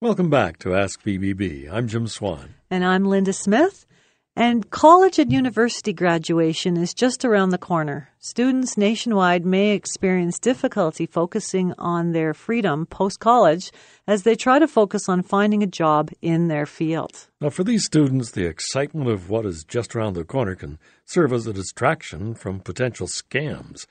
Welcome 0.00 0.30
back 0.30 0.58
to 0.58 0.74
Ask 0.74 1.04
BBB. 1.04 1.72
I'm 1.72 1.86
Jim 1.86 2.08
Swan. 2.08 2.54
And 2.72 2.84
I'm 2.84 3.04
Linda 3.04 3.32
Smith. 3.32 3.86
And 4.34 4.70
college 4.70 5.18
and 5.18 5.30
university 5.30 5.92
graduation 5.92 6.78
is 6.78 6.94
just 6.94 7.22
around 7.22 7.50
the 7.50 7.58
corner. 7.58 8.08
Students 8.18 8.78
nationwide 8.78 9.44
may 9.44 9.72
experience 9.72 10.38
difficulty 10.38 11.04
focusing 11.04 11.74
on 11.76 12.12
their 12.12 12.32
freedom 12.32 12.86
post 12.86 13.20
college 13.20 13.70
as 14.06 14.22
they 14.22 14.34
try 14.34 14.58
to 14.58 14.66
focus 14.66 15.06
on 15.06 15.22
finding 15.22 15.62
a 15.62 15.66
job 15.66 16.10
in 16.22 16.48
their 16.48 16.64
field. 16.64 17.28
Now, 17.42 17.50
for 17.50 17.62
these 17.62 17.84
students, 17.84 18.30
the 18.30 18.46
excitement 18.46 19.10
of 19.10 19.28
what 19.28 19.44
is 19.44 19.64
just 19.64 19.94
around 19.94 20.14
the 20.14 20.24
corner 20.24 20.54
can 20.54 20.78
serve 21.04 21.34
as 21.34 21.46
a 21.46 21.52
distraction 21.52 22.34
from 22.34 22.60
potential 22.60 23.08
scams. 23.08 23.86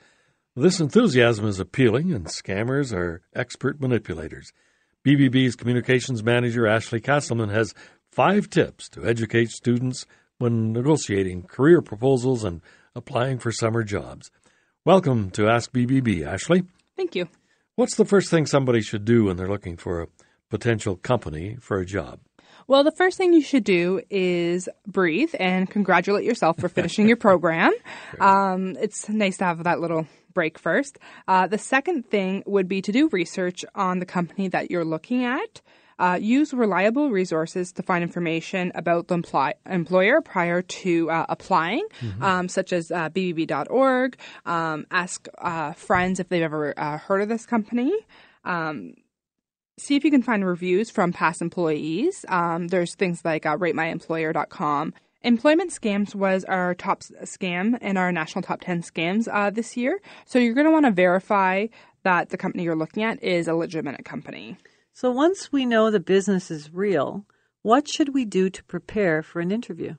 This 0.56 0.80
enthusiasm 0.80 1.46
is 1.46 1.60
appealing, 1.60 2.12
and 2.12 2.26
scammers 2.26 2.92
are 2.92 3.22
expert 3.32 3.80
manipulators. 3.80 4.52
BBB's 5.06 5.54
communications 5.54 6.24
manager, 6.24 6.66
Ashley 6.66 7.00
Castleman, 7.00 7.50
has 7.50 7.74
five 8.10 8.50
tips 8.50 8.88
to 8.90 9.06
educate 9.06 9.50
students 9.50 10.04
when 10.42 10.72
negotiating 10.72 11.44
career 11.44 11.80
proposals 11.80 12.42
and 12.42 12.60
applying 12.96 13.38
for 13.38 13.52
summer 13.52 13.84
jobs. 13.84 14.32
Welcome 14.84 15.30
to 15.30 15.46
Ask 15.46 15.70
BBB, 15.70 16.26
Ashley. 16.26 16.64
Thank 16.96 17.14
you. 17.14 17.28
What's 17.76 17.94
the 17.94 18.04
first 18.04 18.28
thing 18.28 18.46
somebody 18.46 18.82
should 18.82 19.04
do 19.04 19.26
when 19.26 19.36
they're 19.36 19.46
looking 19.46 19.76
for 19.76 20.02
a 20.02 20.08
potential 20.50 20.96
company 20.96 21.58
for 21.60 21.78
a 21.78 21.86
job? 21.86 22.18
Well, 22.66 22.82
the 22.82 22.90
first 22.90 23.18
thing 23.18 23.32
you 23.32 23.40
should 23.40 23.62
do 23.62 24.00
is 24.10 24.68
breathe 24.84 25.32
and 25.38 25.70
congratulate 25.70 26.24
yourself 26.24 26.58
for 26.58 26.68
finishing 26.68 27.06
your 27.06 27.16
program. 27.28 27.72
Um, 28.18 28.76
it's 28.80 29.08
nice 29.08 29.36
to 29.36 29.44
have 29.44 29.62
that 29.62 29.78
little 29.78 30.08
break 30.34 30.58
first. 30.58 30.98
Uh, 31.28 31.46
the 31.46 31.58
second 31.58 32.10
thing 32.10 32.42
would 32.46 32.66
be 32.66 32.82
to 32.82 32.90
do 32.90 33.08
research 33.12 33.64
on 33.76 34.00
the 34.00 34.06
company 34.06 34.48
that 34.48 34.72
you're 34.72 34.84
looking 34.84 35.24
at. 35.24 35.60
Uh, 35.98 36.18
use 36.20 36.52
reliable 36.52 37.10
resources 37.10 37.72
to 37.72 37.82
find 37.82 38.02
information 38.02 38.72
about 38.74 39.08
the 39.08 39.14
employ- 39.14 39.54
employer 39.68 40.20
prior 40.20 40.62
to 40.62 41.10
uh, 41.10 41.26
applying, 41.28 41.86
mm-hmm. 42.00 42.22
um, 42.22 42.48
such 42.48 42.72
as 42.72 42.90
uh, 42.90 43.08
bbb.org. 43.10 44.16
Um, 44.46 44.86
ask 44.90 45.28
uh, 45.38 45.72
friends 45.72 46.20
if 46.20 46.28
they've 46.28 46.42
ever 46.42 46.78
uh, 46.78 46.98
heard 46.98 47.22
of 47.22 47.28
this 47.28 47.46
company. 47.46 47.94
Um, 48.44 48.94
see 49.78 49.96
if 49.96 50.04
you 50.04 50.10
can 50.10 50.22
find 50.22 50.44
reviews 50.44 50.90
from 50.90 51.12
past 51.12 51.40
employees. 51.40 52.24
Um, 52.28 52.68
there's 52.68 52.94
things 52.94 53.24
like 53.24 53.46
uh, 53.46 53.56
ratemyemployer.com 53.56 54.94
Employment 55.24 55.70
scams 55.70 56.14
was 56.14 56.44
our 56.44 56.74
top 56.74 57.00
scam 57.00 57.80
in 57.80 57.96
our 57.96 58.10
national 58.10 58.42
top 58.42 58.60
10 58.60 58.82
scams 58.82 59.28
uh, 59.30 59.50
this 59.50 59.76
year. 59.76 60.00
So 60.24 60.38
you're 60.38 60.54
going 60.54 60.66
to 60.66 60.72
want 60.72 60.86
to 60.86 60.90
verify 60.90 61.68
that 62.02 62.30
the 62.30 62.36
company 62.36 62.64
you're 62.64 62.74
looking 62.74 63.04
at 63.04 63.22
is 63.22 63.46
a 63.46 63.54
legitimate 63.54 64.04
company. 64.04 64.56
So 64.94 65.10
once 65.10 65.50
we 65.50 65.64
know 65.64 65.90
the 65.90 66.00
business 66.00 66.50
is 66.50 66.70
real, 66.70 67.24
what 67.62 67.88
should 67.88 68.12
we 68.12 68.26
do 68.26 68.50
to 68.50 68.64
prepare 68.64 69.22
for 69.22 69.40
an 69.40 69.50
interview? 69.50 69.94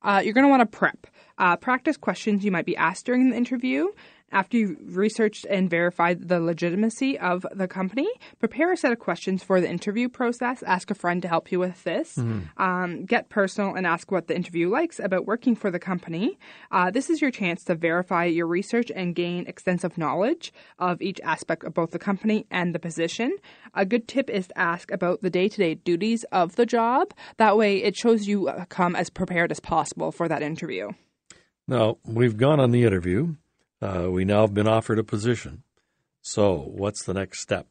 Uh, 0.00 0.22
you're 0.24 0.32
going 0.32 0.46
to 0.46 0.50
want 0.50 0.62
to 0.62 0.78
prep. 0.78 1.06
Uh, 1.36 1.56
practice 1.56 1.98
questions 1.98 2.44
you 2.44 2.50
might 2.50 2.64
be 2.64 2.76
asked 2.76 3.04
during 3.04 3.28
the 3.28 3.36
interview. 3.36 3.88
After 4.30 4.58
you've 4.58 4.96
researched 4.96 5.46
and 5.46 5.70
verified 5.70 6.28
the 6.28 6.38
legitimacy 6.40 7.18
of 7.18 7.46
the 7.54 7.66
company, 7.66 8.08
prepare 8.38 8.72
a 8.72 8.76
set 8.76 8.92
of 8.92 8.98
questions 8.98 9.42
for 9.42 9.60
the 9.60 9.68
interview 9.68 10.08
process. 10.08 10.62
Ask 10.62 10.90
a 10.90 10.94
friend 10.94 11.22
to 11.22 11.28
help 11.28 11.50
you 11.50 11.58
with 11.58 11.82
this. 11.84 12.18
Um, 12.58 13.04
get 13.06 13.30
personal 13.30 13.74
and 13.74 13.86
ask 13.86 14.10
what 14.10 14.26
the 14.26 14.36
interview 14.36 14.68
likes 14.68 15.00
about 15.00 15.26
working 15.26 15.56
for 15.56 15.70
the 15.70 15.78
company. 15.78 16.38
Uh, 16.70 16.90
this 16.90 17.08
is 17.08 17.22
your 17.22 17.30
chance 17.30 17.64
to 17.64 17.74
verify 17.74 18.24
your 18.24 18.46
research 18.46 18.90
and 18.94 19.14
gain 19.14 19.46
extensive 19.46 19.96
knowledge 19.96 20.52
of 20.78 21.00
each 21.00 21.20
aspect 21.24 21.64
of 21.64 21.72
both 21.72 21.92
the 21.92 21.98
company 21.98 22.46
and 22.50 22.74
the 22.74 22.78
position. 22.78 23.36
A 23.74 23.86
good 23.86 24.08
tip 24.08 24.28
is 24.28 24.48
to 24.48 24.58
ask 24.58 24.90
about 24.90 25.22
the 25.22 25.30
day 25.30 25.48
to 25.48 25.56
day 25.56 25.74
duties 25.74 26.24
of 26.32 26.56
the 26.56 26.66
job. 26.66 27.14
That 27.38 27.56
way, 27.56 27.82
it 27.82 27.96
shows 27.96 28.26
you 28.26 28.48
uh, 28.48 28.66
come 28.66 28.94
as 28.94 29.08
prepared 29.08 29.50
as 29.50 29.60
possible 29.60 30.12
for 30.12 30.28
that 30.28 30.42
interview. 30.42 30.90
Now, 31.66 31.98
we've 32.04 32.36
gone 32.36 32.60
on 32.60 32.70
the 32.70 32.84
interview. 32.84 33.34
Uh, 33.80 34.08
we 34.10 34.24
now 34.24 34.42
have 34.42 34.54
been 34.54 34.68
offered 34.68 34.98
a 34.98 35.04
position. 35.04 35.62
So, 36.20 36.56
what's 36.56 37.04
the 37.04 37.14
next 37.14 37.40
step? 37.40 37.66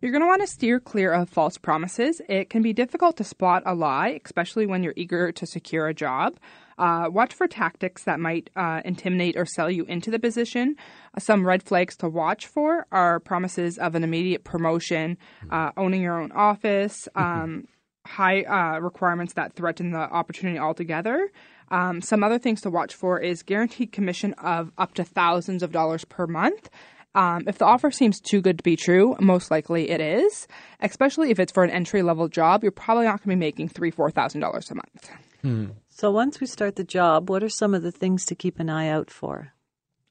You're 0.00 0.12
going 0.12 0.22
to 0.22 0.28
want 0.28 0.42
to 0.42 0.46
steer 0.46 0.78
clear 0.78 1.12
of 1.12 1.28
false 1.28 1.58
promises. 1.58 2.20
It 2.28 2.50
can 2.50 2.62
be 2.62 2.72
difficult 2.72 3.16
to 3.16 3.24
spot 3.24 3.64
a 3.66 3.74
lie, 3.74 4.20
especially 4.24 4.64
when 4.64 4.84
you're 4.84 4.94
eager 4.96 5.32
to 5.32 5.46
secure 5.46 5.88
a 5.88 5.94
job. 5.94 6.38
Uh, 6.78 7.08
watch 7.10 7.34
for 7.34 7.48
tactics 7.48 8.04
that 8.04 8.20
might 8.20 8.48
uh, 8.54 8.80
intimidate 8.84 9.36
or 9.36 9.44
sell 9.44 9.68
you 9.68 9.84
into 9.86 10.12
the 10.12 10.20
position. 10.20 10.76
Uh, 11.16 11.20
some 11.20 11.44
red 11.44 11.64
flags 11.64 11.96
to 11.96 12.08
watch 12.08 12.46
for 12.46 12.86
are 12.92 13.18
promises 13.18 13.76
of 13.76 13.96
an 13.96 14.04
immediate 14.04 14.44
promotion, 14.44 15.18
uh, 15.50 15.72
owning 15.76 16.02
your 16.02 16.20
own 16.20 16.30
office, 16.30 17.08
um, 17.16 17.66
high 18.06 18.42
uh, 18.42 18.78
requirements 18.78 19.32
that 19.34 19.52
threaten 19.54 19.90
the 19.90 19.98
opportunity 19.98 20.60
altogether. 20.60 21.28
Um, 21.70 22.00
some 22.00 22.24
other 22.24 22.38
things 22.38 22.60
to 22.62 22.70
watch 22.70 22.94
for 22.94 23.18
is 23.20 23.42
guaranteed 23.42 23.92
commission 23.92 24.32
of 24.34 24.72
up 24.78 24.94
to 24.94 25.04
thousands 25.04 25.62
of 25.62 25.72
dollars 25.72 26.04
per 26.04 26.26
month. 26.26 26.70
Um, 27.14 27.44
if 27.46 27.58
the 27.58 27.64
offer 27.64 27.90
seems 27.90 28.20
too 28.20 28.40
good 28.40 28.58
to 28.58 28.62
be 28.62 28.76
true, 28.76 29.16
most 29.18 29.50
likely 29.50 29.90
it 29.90 30.00
is. 30.00 30.46
Especially 30.80 31.30
if 31.30 31.40
it's 31.40 31.52
for 31.52 31.64
an 31.64 31.70
entry 31.70 32.02
level 32.02 32.28
job, 32.28 32.62
you're 32.62 32.70
probably 32.70 33.04
not 33.06 33.22
going 33.22 33.36
to 33.36 33.40
be 33.40 33.46
making 33.46 33.68
three, 33.70 33.90
four 33.90 34.10
thousand 34.10 34.40
dollars 34.40 34.70
a 34.70 34.74
month. 34.74 35.10
So 35.88 36.10
once 36.10 36.40
we 36.40 36.46
start 36.46 36.76
the 36.76 36.84
job, 36.84 37.28
what 37.28 37.42
are 37.42 37.48
some 37.48 37.74
of 37.74 37.82
the 37.82 37.92
things 37.92 38.24
to 38.26 38.34
keep 38.34 38.60
an 38.60 38.70
eye 38.70 38.88
out 38.88 39.10
for? 39.10 39.52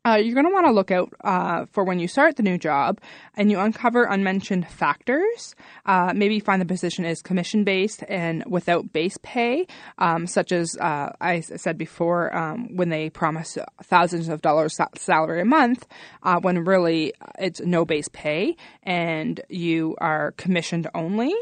Uh, 0.07 0.15
you're 0.15 0.35
going 0.35 0.45
to 0.45 0.53
want 0.53 0.65
to 0.65 0.71
look 0.71 0.89
out 0.89 1.13
uh, 1.25 1.65
for 1.73 1.83
when 1.83 1.99
you 1.99 2.07
start 2.07 2.37
the 2.37 2.43
new 2.43 2.57
job 2.57 3.01
and 3.35 3.51
you 3.51 3.59
uncover 3.59 4.05
unmentioned 4.05 4.65
factors. 4.65 5.53
Uh, 5.85 6.13
maybe 6.15 6.39
find 6.39 6.61
the 6.61 6.65
position 6.65 7.03
is 7.03 7.21
commission 7.21 7.65
based 7.65 8.05
and 8.07 8.41
without 8.47 8.93
base 8.93 9.17
pay, 9.21 9.67
um, 9.97 10.25
such 10.25 10.53
as 10.53 10.77
uh, 10.77 11.11
I 11.19 11.41
said 11.41 11.77
before, 11.77 12.33
um, 12.33 12.73
when 12.77 12.87
they 12.87 13.09
promise 13.09 13.57
thousands 13.83 14.29
of 14.29 14.41
dollars 14.41 14.77
salary 14.95 15.41
a 15.41 15.45
month, 15.45 15.85
uh, 16.23 16.39
when 16.39 16.63
really 16.63 17.13
it's 17.37 17.59
no 17.59 17.83
base 17.83 18.07
pay 18.13 18.55
and 18.83 19.41
you 19.49 19.97
are 19.99 20.31
commissioned 20.37 20.87
only. 20.95 21.33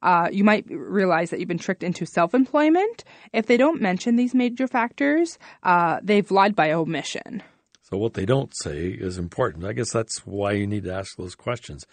Uh, 0.00 0.28
you 0.32 0.44
might 0.44 0.64
realize 0.70 1.28
that 1.28 1.40
you've 1.40 1.48
been 1.48 1.58
tricked 1.58 1.82
into 1.82 2.06
self 2.06 2.32
employment. 2.32 3.04
If 3.34 3.48
they 3.48 3.58
don't 3.58 3.82
mention 3.82 4.16
these 4.16 4.34
major 4.34 4.66
factors, 4.66 5.38
uh, 5.62 5.98
they've 6.02 6.30
lied 6.30 6.56
by 6.56 6.72
omission. 6.72 7.42
So, 7.88 7.96
what 7.96 8.14
they 8.14 8.26
don't 8.26 8.52
say 8.62 8.88
is 8.88 9.16
important. 9.16 9.64
I 9.64 9.72
guess 9.72 9.90
that's 9.92 10.26
why 10.26 10.52
you 10.52 10.66
need 10.66 10.84
to 10.84 10.92
ask 10.92 11.16
those 11.16 11.34
questions. 11.34 11.86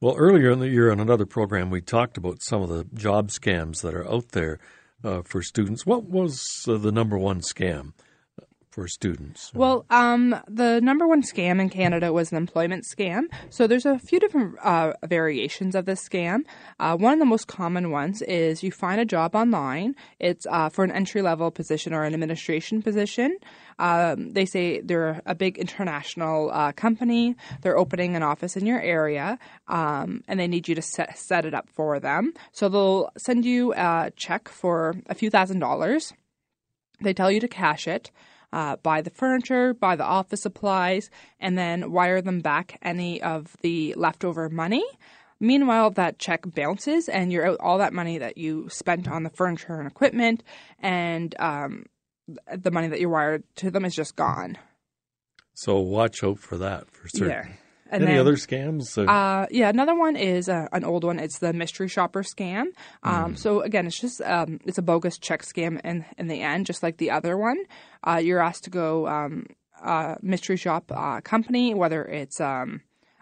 Well, 0.00 0.14
earlier 0.16 0.50
in 0.50 0.60
the 0.60 0.68
year 0.68 0.92
on 0.92 1.00
another 1.00 1.26
program, 1.26 1.70
we 1.70 1.80
talked 1.80 2.16
about 2.16 2.42
some 2.42 2.62
of 2.62 2.68
the 2.68 2.84
job 2.94 3.30
scams 3.30 3.82
that 3.82 3.94
are 3.94 4.08
out 4.08 4.28
there 4.28 4.60
uh, 5.02 5.22
for 5.22 5.42
students. 5.42 5.86
What 5.86 6.04
was 6.04 6.44
uh, 6.68 6.76
the 6.76 6.92
number 6.92 7.18
one 7.18 7.40
scam 7.40 7.94
for 8.76 8.86
students? 8.86 9.50
Well, 9.54 9.86
um, 9.88 10.36
the 10.46 10.82
number 10.82 11.08
one 11.08 11.22
scam 11.22 11.62
in 11.62 11.70
Canada 11.70 12.12
was 12.12 12.30
an 12.30 12.36
employment 12.36 12.84
scam. 12.84 13.22
So 13.48 13.66
there's 13.66 13.86
a 13.86 13.98
few 13.98 14.20
different 14.20 14.58
uh, 14.62 14.92
variations 15.06 15.74
of 15.74 15.86
this 15.86 16.06
scam. 16.06 16.40
Uh, 16.78 16.94
one 16.94 17.14
of 17.14 17.18
the 17.18 17.24
most 17.24 17.46
common 17.48 17.90
ones 17.90 18.20
is 18.20 18.62
you 18.62 18.70
find 18.70 19.00
a 19.00 19.06
job 19.06 19.34
online. 19.34 19.94
It's 20.20 20.46
uh, 20.50 20.68
for 20.68 20.84
an 20.84 20.92
entry 20.92 21.22
level 21.22 21.50
position 21.50 21.94
or 21.94 22.04
an 22.04 22.12
administration 22.12 22.82
position. 22.82 23.38
Um, 23.78 24.34
they 24.34 24.44
say 24.44 24.82
they're 24.82 25.22
a 25.24 25.34
big 25.34 25.56
international 25.56 26.50
uh, 26.52 26.72
company. 26.72 27.34
They're 27.62 27.78
opening 27.78 28.14
an 28.14 28.22
office 28.22 28.58
in 28.58 28.66
your 28.66 28.80
area, 28.80 29.38
um, 29.68 30.22
and 30.28 30.38
they 30.38 30.48
need 30.48 30.68
you 30.68 30.74
to 30.74 30.82
set, 30.82 31.16
set 31.16 31.46
it 31.46 31.54
up 31.54 31.70
for 31.70 31.98
them. 31.98 32.34
So 32.52 32.68
they'll 32.68 33.08
send 33.16 33.46
you 33.46 33.72
a 33.72 34.12
check 34.16 34.50
for 34.50 34.96
a 35.06 35.14
few 35.14 35.30
thousand 35.30 35.60
dollars. 35.60 36.12
They 37.00 37.14
tell 37.14 37.30
you 37.30 37.40
to 37.40 37.48
cash 37.48 37.88
it 37.88 38.10
uh, 38.52 38.76
buy 38.76 39.00
the 39.00 39.10
furniture, 39.10 39.74
buy 39.74 39.96
the 39.96 40.04
office 40.04 40.42
supplies, 40.42 41.10
and 41.40 41.56
then 41.58 41.92
wire 41.92 42.20
them 42.20 42.40
back 42.40 42.78
any 42.82 43.22
of 43.22 43.56
the 43.62 43.94
leftover 43.96 44.48
money. 44.48 44.84
Meanwhile, 45.38 45.90
that 45.92 46.18
check 46.18 46.44
bounces, 46.54 47.08
and 47.08 47.30
you're 47.30 47.46
out 47.46 47.60
all 47.60 47.78
that 47.78 47.92
money 47.92 48.18
that 48.18 48.38
you 48.38 48.68
spent 48.70 49.06
on 49.06 49.22
the 49.22 49.30
furniture 49.30 49.78
and 49.78 49.86
equipment, 49.86 50.42
and 50.78 51.34
um, 51.38 51.84
the 52.54 52.70
money 52.70 52.88
that 52.88 53.00
you 53.00 53.10
wired 53.10 53.44
to 53.56 53.70
them 53.70 53.84
is 53.84 53.94
just 53.94 54.16
gone. 54.16 54.56
So, 55.54 55.78
watch 55.78 56.24
out 56.24 56.38
for 56.38 56.56
that 56.58 56.90
for 56.90 57.08
certain. 57.08 57.28
Yeah. 57.28 57.52
And 57.90 58.02
Any 58.02 58.12
then- 58.12 58.20
other 58.20 58.34
scams? 58.36 58.98
Uh, 58.98 59.10
Uh, 59.10 59.46
yeah, 59.50 59.68
another 59.68 59.94
one 59.94 60.16
is 60.16 60.48
uh, 60.48 60.66
an 60.72 60.84
old 60.84 61.04
one. 61.04 61.18
It's 61.18 61.38
the 61.38 61.52
mystery 61.52 61.88
shopper 61.88 62.22
scam. 62.22 62.66
Um, 63.02 63.36
So 63.36 63.60
again, 63.60 63.86
it's 63.86 64.00
just 64.00 64.20
um, 64.22 64.58
it's 64.64 64.78
a 64.78 64.82
bogus 64.82 65.18
check 65.18 65.42
scam 65.42 65.80
in 65.84 66.04
in 66.18 66.26
the 66.28 66.42
end, 66.42 66.66
just 66.66 66.82
like 66.82 66.96
the 66.98 67.10
other 67.10 67.36
one. 67.36 67.58
Uh, 68.06 68.20
you're 68.22 68.40
asked 68.42 68.64
to 68.64 68.70
go 68.70 69.06
um, 69.06 69.46
uh, 69.82 70.16
mystery 70.22 70.56
shop 70.56 70.90
uh, 70.90 71.20
company, 71.20 71.74
whether 71.74 72.02
it's 72.04 72.40
um, 72.40 72.80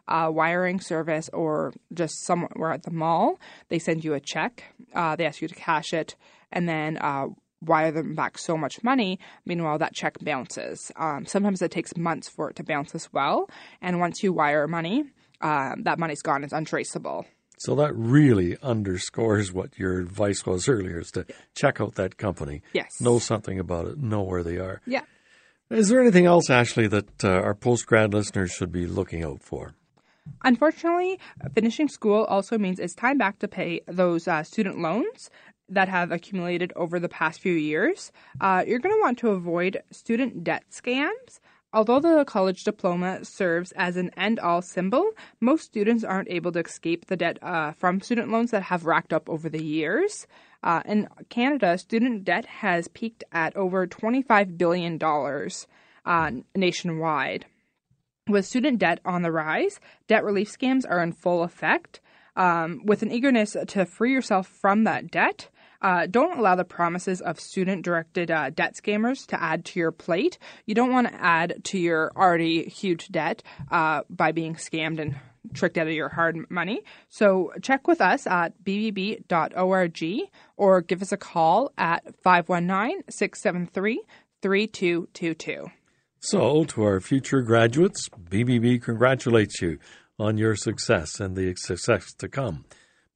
a 0.08 0.30
wiring 0.32 0.80
service 0.80 1.28
or 1.32 1.72
just 1.92 2.24
somewhere 2.24 2.72
at 2.72 2.82
the 2.84 2.90
mall. 2.90 3.38
They 3.68 3.78
send 3.78 4.04
you 4.04 4.14
a 4.14 4.20
check. 4.20 4.64
Uh, 4.94 5.14
they 5.16 5.26
ask 5.26 5.42
you 5.42 5.48
to 5.48 5.54
cash 5.54 5.92
it, 5.92 6.16
and 6.52 6.68
then. 6.68 6.96
Uh, 6.98 7.26
wire 7.66 7.90
them 7.90 8.14
back 8.14 8.38
so 8.38 8.56
much 8.56 8.82
money. 8.82 9.18
Meanwhile, 9.44 9.78
that 9.78 9.94
check 9.94 10.18
bounces. 10.20 10.92
Um, 10.96 11.26
sometimes 11.26 11.62
it 11.62 11.70
takes 11.70 11.96
months 11.96 12.28
for 12.28 12.50
it 12.50 12.56
to 12.56 12.64
bounce 12.64 12.94
as 12.94 13.12
well. 13.12 13.48
And 13.80 14.00
once 14.00 14.22
you 14.22 14.32
wire 14.32 14.66
money, 14.68 15.04
um, 15.40 15.82
that 15.84 15.98
money's 15.98 16.22
gone. 16.22 16.44
It's 16.44 16.52
untraceable. 16.52 17.26
so, 17.58 17.74
that 17.76 17.94
really 17.94 18.56
underscores 18.62 19.52
what 19.52 19.78
your 19.78 20.00
advice 20.00 20.44
was 20.44 20.68
earlier 20.68 21.00
is 21.00 21.10
to 21.12 21.26
check 21.54 21.80
out 21.80 21.94
that 21.94 22.16
company. 22.16 22.62
Yes. 22.72 23.00
Know 23.00 23.18
something 23.18 23.58
about 23.58 23.86
it, 23.86 23.98
know 23.98 24.22
where 24.22 24.42
they 24.42 24.58
are. 24.58 24.80
Yeah. 24.86 25.02
Is 25.70 25.88
there 25.88 26.00
anything 26.00 26.26
else, 26.26 26.50
Ashley, 26.50 26.86
that 26.88 27.24
uh, 27.24 27.28
our 27.28 27.54
post 27.54 27.86
grad 27.86 28.12
listeners 28.12 28.52
should 28.52 28.70
be 28.70 28.86
looking 28.86 29.24
out 29.24 29.40
for? 29.42 29.74
Unfortunately, 30.42 31.18
finishing 31.54 31.88
school 31.88 32.24
also 32.24 32.56
means 32.58 32.78
it's 32.78 32.94
time 32.94 33.18
back 33.18 33.38
to 33.40 33.48
pay 33.48 33.80
those 33.86 34.26
uh, 34.26 34.42
student 34.42 34.78
loans 34.80 35.30
that 35.68 35.88
have 35.88 36.12
accumulated 36.12 36.72
over 36.76 37.00
the 37.00 37.08
past 37.08 37.40
few 37.40 37.54
years. 37.54 38.12
Uh, 38.40 38.64
you're 38.66 38.78
going 38.78 38.94
to 38.94 39.00
want 39.00 39.18
to 39.18 39.30
avoid 39.30 39.82
student 39.90 40.44
debt 40.44 40.64
scams. 40.70 41.40
Although 41.72 41.98
the 41.98 42.24
college 42.24 42.62
diploma 42.62 43.24
serves 43.24 43.72
as 43.72 43.96
an 43.96 44.10
end 44.16 44.38
all 44.38 44.62
symbol, 44.62 45.10
most 45.40 45.64
students 45.64 46.04
aren't 46.04 46.30
able 46.30 46.52
to 46.52 46.60
escape 46.60 47.06
the 47.06 47.16
debt 47.16 47.36
uh, 47.42 47.72
from 47.72 48.00
student 48.00 48.30
loans 48.30 48.52
that 48.52 48.62
have 48.62 48.86
racked 48.86 49.12
up 49.12 49.28
over 49.28 49.48
the 49.48 49.62
years. 49.62 50.28
Uh, 50.62 50.82
in 50.86 51.08
Canada, 51.30 51.76
student 51.76 52.22
debt 52.22 52.46
has 52.46 52.86
peaked 52.88 53.24
at 53.32 53.56
over 53.56 53.88
$25 53.88 54.56
billion 54.56 55.00
uh, 56.06 56.30
nationwide. 56.54 57.46
With 58.28 58.46
student 58.46 58.78
debt 58.78 59.00
on 59.04 59.22
the 59.22 59.32
rise, 59.32 59.80
debt 60.06 60.22
relief 60.24 60.56
scams 60.56 60.84
are 60.88 61.02
in 61.02 61.12
full 61.12 61.42
effect. 61.42 62.00
Um, 62.36 62.82
with 62.84 63.02
an 63.02 63.12
eagerness 63.12 63.56
to 63.68 63.84
free 63.84 64.12
yourself 64.12 64.48
from 64.48 64.84
that 64.84 65.10
debt, 65.10 65.50
uh, 65.84 66.06
don't 66.06 66.38
allow 66.38 66.54
the 66.54 66.64
promises 66.64 67.20
of 67.20 67.38
student 67.38 67.84
directed 67.84 68.30
uh, 68.30 68.48
debt 68.48 68.74
scammers 68.74 69.26
to 69.26 69.40
add 69.40 69.66
to 69.66 69.78
your 69.78 69.92
plate. 69.92 70.38
You 70.64 70.74
don't 70.74 70.90
want 70.90 71.08
to 71.08 71.14
add 71.14 71.62
to 71.64 71.78
your 71.78 72.10
already 72.16 72.64
huge 72.64 73.08
debt 73.08 73.42
uh, 73.70 74.00
by 74.08 74.32
being 74.32 74.54
scammed 74.54 74.98
and 74.98 75.14
tricked 75.52 75.76
out 75.76 75.86
of 75.86 75.92
your 75.92 76.08
hard 76.08 76.50
money. 76.50 76.80
So 77.10 77.52
check 77.60 77.86
with 77.86 78.00
us 78.00 78.26
at 78.26 78.54
bbb.org 78.64 80.02
or 80.56 80.80
give 80.80 81.02
us 81.02 81.12
a 81.12 81.18
call 81.18 81.70
at 81.76 82.02
519 82.22 83.02
673 83.10 84.02
3222. 84.40 85.66
So, 86.20 86.64
to 86.64 86.82
our 86.82 87.00
future 87.02 87.42
graduates, 87.42 88.08
BBB 88.08 88.80
congratulates 88.80 89.60
you 89.60 89.78
on 90.18 90.38
your 90.38 90.56
success 90.56 91.20
and 91.20 91.36
the 91.36 91.54
success 91.56 92.14
to 92.14 92.28
come. 92.28 92.64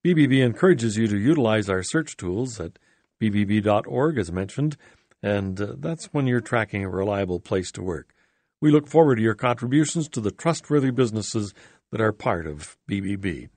BBB 0.04 0.44
encourages 0.44 0.96
you 0.96 1.08
to 1.08 1.18
utilize 1.18 1.68
our 1.68 1.82
search 1.82 2.16
tools 2.16 2.60
at 2.60 2.78
bbb.org, 3.20 4.16
as 4.16 4.30
mentioned, 4.30 4.76
and 5.22 5.60
uh, 5.60 5.74
that's 5.76 6.06
when 6.06 6.28
you're 6.28 6.40
tracking 6.40 6.84
a 6.84 6.88
reliable 6.88 7.40
place 7.40 7.72
to 7.72 7.82
work. 7.82 8.14
We 8.60 8.70
look 8.70 8.86
forward 8.86 9.16
to 9.16 9.22
your 9.22 9.34
contributions 9.34 10.08
to 10.10 10.20
the 10.20 10.30
trustworthy 10.30 10.92
businesses 10.92 11.52
that 11.90 12.00
are 12.00 12.12
part 12.12 12.46
of 12.46 12.76
BBB. 12.88 13.48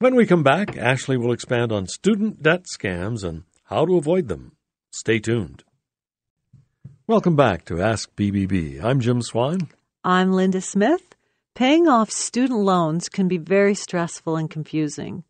When 0.00 0.16
we 0.16 0.26
come 0.26 0.42
back, 0.42 0.76
Ashley 0.76 1.16
will 1.16 1.32
expand 1.32 1.70
on 1.70 1.86
student 1.86 2.42
debt 2.42 2.64
scams 2.64 3.22
and 3.22 3.44
how 3.64 3.86
to 3.86 3.96
avoid 3.96 4.26
them. 4.26 4.56
Stay 4.90 5.20
tuned. 5.20 5.62
Welcome 7.06 7.36
back 7.36 7.64
to 7.66 7.80
Ask 7.80 8.14
BBB. 8.16 8.82
I'm 8.82 8.98
Jim 8.98 9.22
Swan. 9.22 9.68
I'm 10.02 10.32
Linda 10.32 10.60
Smith. 10.60 11.14
Paying 11.54 11.86
off 11.86 12.10
student 12.10 12.58
loans 12.58 13.08
can 13.08 13.28
be 13.28 13.38
very 13.38 13.76
stressful 13.76 14.36
and 14.36 14.50
confusing. 14.50 15.22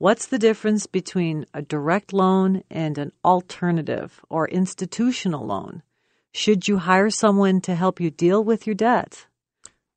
What's 0.00 0.26
the 0.26 0.38
difference 0.38 0.86
between 0.86 1.44
a 1.52 1.60
direct 1.60 2.12
loan 2.12 2.62
and 2.70 2.98
an 2.98 3.10
alternative 3.24 4.20
or 4.30 4.46
institutional 4.46 5.44
loan? 5.44 5.82
Should 6.32 6.68
you 6.68 6.78
hire 6.78 7.10
someone 7.10 7.60
to 7.62 7.74
help 7.74 8.00
you 8.00 8.08
deal 8.08 8.44
with 8.44 8.64
your 8.64 8.76
debt? 8.76 9.26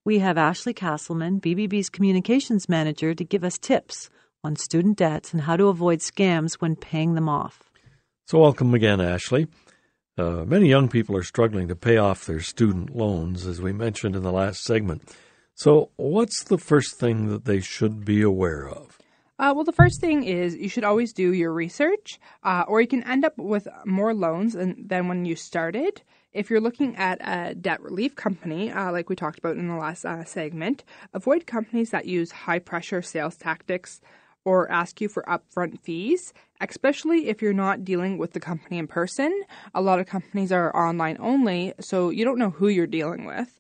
We 0.03 0.17
have 0.17 0.39
Ashley 0.39 0.73
Castleman, 0.73 1.39
BBB's 1.39 1.91
communications 1.91 2.67
manager, 2.67 3.13
to 3.13 3.23
give 3.23 3.43
us 3.43 3.59
tips 3.59 4.09
on 4.43 4.55
student 4.55 4.97
debts 4.97 5.33
and 5.33 5.43
how 5.43 5.55
to 5.55 5.67
avoid 5.67 5.99
scams 5.99 6.55
when 6.55 6.75
paying 6.75 7.13
them 7.13 7.29
off. 7.29 7.69
So, 8.25 8.39
welcome 8.39 8.73
again, 8.73 8.99
Ashley. 8.99 9.49
Uh, 10.17 10.45
many 10.45 10.67
young 10.67 10.89
people 10.89 11.15
are 11.15 11.21
struggling 11.21 11.67
to 11.67 11.75
pay 11.75 11.97
off 11.97 12.25
their 12.25 12.41
student 12.41 12.95
loans, 12.95 13.45
as 13.45 13.61
we 13.61 13.71
mentioned 13.71 14.15
in 14.15 14.23
the 14.23 14.31
last 14.31 14.63
segment. 14.63 15.15
So, 15.53 15.91
what's 15.97 16.43
the 16.43 16.57
first 16.57 16.95
thing 16.95 17.27
that 17.27 17.45
they 17.45 17.59
should 17.59 18.03
be 18.03 18.23
aware 18.23 18.67
of? 18.67 18.97
Uh, 19.41 19.51
well, 19.55 19.63
the 19.63 19.71
first 19.71 19.99
thing 19.99 20.23
is 20.23 20.55
you 20.55 20.69
should 20.69 20.83
always 20.83 21.13
do 21.13 21.33
your 21.33 21.51
research, 21.51 22.19
uh, 22.43 22.63
or 22.67 22.79
you 22.79 22.87
can 22.87 23.01
end 23.05 23.25
up 23.25 23.35
with 23.39 23.67
more 23.85 24.13
loans 24.13 24.53
than, 24.53 24.87
than 24.87 25.07
when 25.07 25.25
you 25.25 25.35
started. 25.35 26.03
If 26.31 26.51
you're 26.51 26.61
looking 26.61 26.95
at 26.95 27.17
a 27.21 27.55
debt 27.55 27.81
relief 27.81 28.15
company, 28.15 28.71
uh, 28.71 28.91
like 28.91 29.09
we 29.09 29.15
talked 29.15 29.39
about 29.39 29.57
in 29.57 29.67
the 29.67 29.75
last 29.75 30.05
uh, 30.05 30.23
segment, 30.25 30.83
avoid 31.11 31.47
companies 31.47 31.89
that 31.89 32.05
use 32.05 32.29
high 32.29 32.59
pressure 32.59 33.01
sales 33.01 33.35
tactics 33.35 33.99
or 34.45 34.69
ask 34.71 35.01
you 35.01 35.09
for 35.09 35.23
upfront 35.23 35.79
fees, 35.81 36.33
especially 36.61 37.27
if 37.27 37.41
you're 37.41 37.51
not 37.51 37.83
dealing 37.83 38.19
with 38.19 38.33
the 38.33 38.39
company 38.39 38.77
in 38.77 38.85
person. 38.85 39.41
A 39.73 39.81
lot 39.81 39.99
of 39.99 40.05
companies 40.05 40.51
are 40.51 40.75
online 40.75 41.17
only, 41.19 41.73
so 41.79 42.11
you 42.11 42.25
don't 42.25 42.37
know 42.37 42.51
who 42.51 42.67
you're 42.67 42.85
dealing 42.85 43.25
with. 43.25 43.59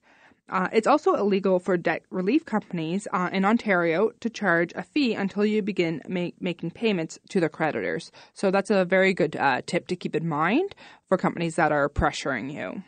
Uh, 0.51 0.67
it's 0.73 0.87
also 0.87 1.15
illegal 1.15 1.59
for 1.59 1.77
debt 1.77 2.03
relief 2.09 2.45
companies 2.45 3.07
uh, 3.13 3.29
in 3.31 3.45
Ontario 3.45 4.11
to 4.19 4.29
charge 4.29 4.73
a 4.75 4.83
fee 4.83 5.13
until 5.13 5.45
you 5.45 5.61
begin 5.61 6.01
make, 6.09 6.35
making 6.41 6.71
payments 6.71 7.17
to 7.29 7.39
the 7.39 7.47
creditors. 7.47 8.11
So 8.33 8.51
that's 8.51 8.69
a 8.69 8.83
very 8.83 9.13
good 9.13 9.37
uh, 9.37 9.61
tip 9.65 9.87
to 9.87 9.95
keep 9.95 10.13
in 10.13 10.27
mind 10.27 10.75
for 11.07 11.17
companies 11.17 11.55
that 11.55 11.71
are 11.71 11.87
pressuring 11.87 12.53
you. 12.53 12.83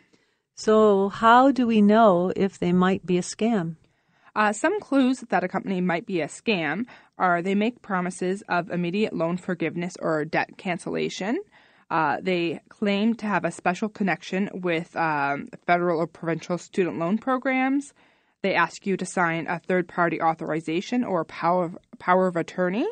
So, 0.55 1.09
how 1.09 1.51
do 1.51 1.65
we 1.65 1.81
know 1.81 2.31
if 2.35 2.59
they 2.59 2.73
might 2.73 3.05
be 3.05 3.17
a 3.17 3.21
scam? 3.21 3.77
Uh, 4.35 4.51
some 4.51 4.79
clues 4.79 5.21
that 5.29 5.43
a 5.43 5.47
company 5.47 5.79
might 5.79 6.05
be 6.05 6.21
a 6.21 6.27
scam 6.27 6.85
are 7.17 7.41
they 7.41 7.55
make 7.55 7.81
promises 7.81 8.43
of 8.49 8.69
immediate 8.69 9.13
loan 9.13 9.37
forgiveness 9.37 9.95
or 9.99 10.25
debt 10.25 10.57
cancellation. 10.57 11.39
Uh, 11.93 12.17
they 12.23 12.59
claim 12.69 13.13
to 13.13 13.27
have 13.27 13.45
a 13.45 13.51
special 13.51 13.87
connection 13.87 14.49
with 14.51 14.95
um, 14.95 15.47
federal 15.67 15.99
or 15.99 16.07
provincial 16.07 16.57
student 16.57 16.97
loan 16.97 17.19
programs. 17.19 17.93
They 18.41 18.55
ask 18.55 18.87
you 18.87 18.97
to 18.97 19.05
sign 19.05 19.45
a 19.45 19.59
third 19.59 19.87
party 19.87 20.19
authorization 20.19 21.03
or 21.03 21.23
power, 21.23 21.65
of, 21.65 21.77
power 21.99 22.25
of 22.25 22.35
attorney. 22.35 22.87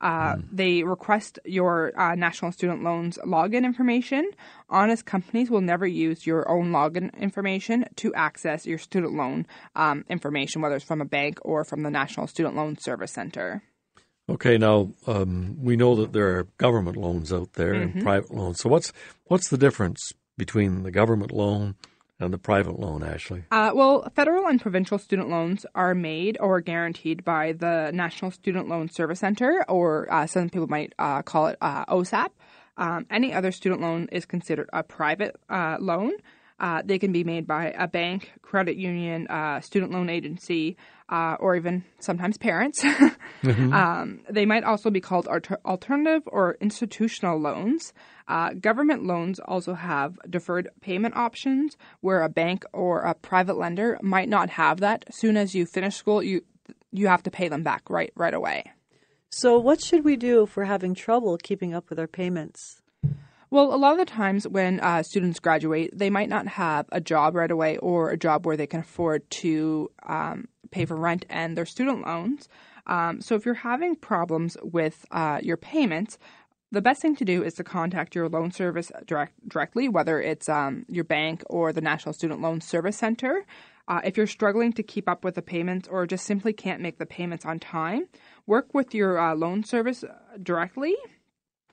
Uh, 0.00 0.36
mm. 0.36 0.44
They 0.52 0.84
request 0.84 1.40
your 1.44 1.92
uh, 2.00 2.14
National 2.14 2.52
Student 2.52 2.84
Loans 2.84 3.18
login 3.26 3.64
information. 3.64 4.30
Honest 4.68 5.04
companies 5.04 5.50
will 5.50 5.60
never 5.60 5.84
use 5.84 6.24
your 6.24 6.48
own 6.48 6.70
login 6.70 7.12
information 7.18 7.84
to 7.96 8.14
access 8.14 8.64
your 8.64 8.78
student 8.78 9.12
loan 9.12 9.44
um, 9.74 10.04
information, 10.08 10.62
whether 10.62 10.76
it's 10.76 10.84
from 10.84 11.00
a 11.00 11.04
bank 11.04 11.40
or 11.42 11.64
from 11.64 11.82
the 11.82 11.90
National 11.90 12.28
Student 12.28 12.54
Loan 12.54 12.78
Service 12.78 13.10
Center. 13.10 13.64
Okay, 14.30 14.58
now 14.58 14.92
um, 15.06 15.56
we 15.60 15.76
know 15.76 15.96
that 15.96 16.12
there 16.12 16.38
are 16.38 16.44
government 16.56 16.96
loans 16.96 17.32
out 17.32 17.54
there 17.54 17.74
mm-hmm. 17.74 17.98
and 17.98 18.02
private 18.02 18.30
loans. 18.30 18.60
So 18.60 18.68
what's 18.68 18.92
what's 19.24 19.48
the 19.48 19.58
difference 19.58 20.12
between 20.36 20.84
the 20.84 20.90
government 20.90 21.32
loan 21.32 21.74
and 22.20 22.32
the 22.32 22.38
private 22.38 22.78
loan, 22.78 23.02
Ashley? 23.02 23.44
Uh, 23.50 23.72
well, 23.74 24.08
federal 24.14 24.46
and 24.46 24.60
provincial 24.60 24.98
student 24.98 25.30
loans 25.30 25.66
are 25.74 25.94
made 25.94 26.36
or 26.38 26.60
guaranteed 26.60 27.24
by 27.24 27.52
the 27.52 27.90
National 27.92 28.30
Student 28.30 28.68
Loan 28.68 28.88
Service 28.88 29.20
Center, 29.20 29.64
or 29.68 30.06
uh, 30.12 30.26
some 30.26 30.48
people 30.48 30.68
might 30.68 30.92
uh, 30.98 31.22
call 31.22 31.48
it 31.48 31.58
uh, 31.60 31.84
OSAP. 31.86 32.28
Um, 32.76 33.06
any 33.10 33.32
other 33.32 33.52
student 33.52 33.80
loan 33.80 34.08
is 34.12 34.26
considered 34.26 34.70
a 34.72 34.82
private 34.82 35.36
uh, 35.48 35.76
loan. 35.80 36.12
Uh, 36.60 36.82
they 36.84 36.98
can 36.98 37.10
be 37.10 37.24
made 37.24 37.46
by 37.46 37.72
a 37.78 37.88
bank, 37.88 38.32
credit 38.42 38.76
union, 38.76 39.26
uh, 39.28 39.60
student 39.60 39.90
loan 39.92 40.10
agency, 40.10 40.76
uh, 41.08 41.36
or 41.40 41.56
even 41.56 41.82
sometimes 42.00 42.36
parents. 42.36 42.82
mm-hmm. 43.42 43.72
um, 43.72 44.20
they 44.28 44.44
might 44.44 44.62
also 44.62 44.90
be 44.90 45.00
called 45.00 45.26
alternative 45.26 46.22
or 46.26 46.58
institutional 46.60 47.38
loans. 47.38 47.94
Uh, 48.28 48.52
government 48.52 49.04
loans 49.04 49.40
also 49.40 49.72
have 49.72 50.18
deferred 50.28 50.68
payment 50.82 51.16
options, 51.16 51.78
where 52.02 52.22
a 52.22 52.28
bank 52.28 52.64
or 52.74 53.00
a 53.00 53.14
private 53.14 53.56
lender 53.56 53.98
might 54.02 54.28
not 54.28 54.50
have 54.50 54.80
that. 54.80 55.04
As 55.08 55.16
soon 55.16 55.38
as 55.38 55.54
you 55.54 55.64
finish 55.64 55.96
school, 55.96 56.22
you 56.22 56.42
you 56.92 57.06
have 57.06 57.22
to 57.22 57.30
pay 57.30 57.48
them 57.48 57.62
back 57.62 57.88
right 57.88 58.12
right 58.14 58.34
away. 58.34 58.70
So, 59.30 59.58
what 59.58 59.80
should 59.80 60.04
we 60.04 60.16
do 60.16 60.42
if 60.42 60.56
we're 60.56 60.64
having 60.64 60.94
trouble 60.94 61.38
keeping 61.38 61.72
up 61.72 61.88
with 61.88 61.98
our 61.98 62.08
payments? 62.08 62.82
Well, 63.52 63.74
a 63.74 63.76
lot 63.76 63.92
of 63.92 63.98
the 63.98 64.04
times 64.04 64.46
when 64.46 64.78
uh, 64.78 65.02
students 65.02 65.40
graduate, 65.40 65.90
they 65.92 66.08
might 66.08 66.28
not 66.28 66.46
have 66.46 66.86
a 66.92 67.00
job 67.00 67.34
right 67.34 67.50
away 67.50 67.78
or 67.78 68.10
a 68.10 68.16
job 68.16 68.46
where 68.46 68.56
they 68.56 68.68
can 68.68 68.78
afford 68.78 69.28
to 69.30 69.90
um, 70.06 70.46
pay 70.70 70.84
for 70.84 70.94
rent 70.94 71.26
and 71.28 71.56
their 71.56 71.66
student 71.66 72.06
loans. 72.06 72.48
Um, 72.86 73.20
so 73.20 73.34
if 73.34 73.44
you're 73.44 73.54
having 73.54 73.96
problems 73.96 74.56
with 74.62 75.04
uh, 75.10 75.40
your 75.42 75.56
payments, 75.56 76.16
the 76.70 76.80
best 76.80 77.02
thing 77.02 77.16
to 77.16 77.24
do 77.24 77.42
is 77.42 77.54
to 77.54 77.64
contact 77.64 78.14
your 78.14 78.28
loan 78.28 78.52
service 78.52 78.92
direct, 79.04 79.32
directly, 79.48 79.88
whether 79.88 80.20
it's 80.20 80.48
um, 80.48 80.86
your 80.88 81.02
bank 81.02 81.42
or 81.50 81.72
the 81.72 81.80
National 81.80 82.12
Student 82.12 82.40
Loan 82.40 82.60
Service 82.60 82.96
Center. 82.96 83.44
Uh, 83.88 84.00
if 84.04 84.16
you're 84.16 84.28
struggling 84.28 84.72
to 84.74 84.84
keep 84.84 85.08
up 85.08 85.24
with 85.24 85.34
the 85.34 85.42
payments 85.42 85.88
or 85.88 86.06
just 86.06 86.24
simply 86.24 86.52
can't 86.52 86.80
make 86.80 86.98
the 86.98 87.06
payments 87.06 87.44
on 87.44 87.58
time, 87.58 88.06
work 88.46 88.72
with 88.72 88.94
your 88.94 89.18
uh, 89.18 89.34
loan 89.34 89.64
service 89.64 90.04
directly 90.40 90.94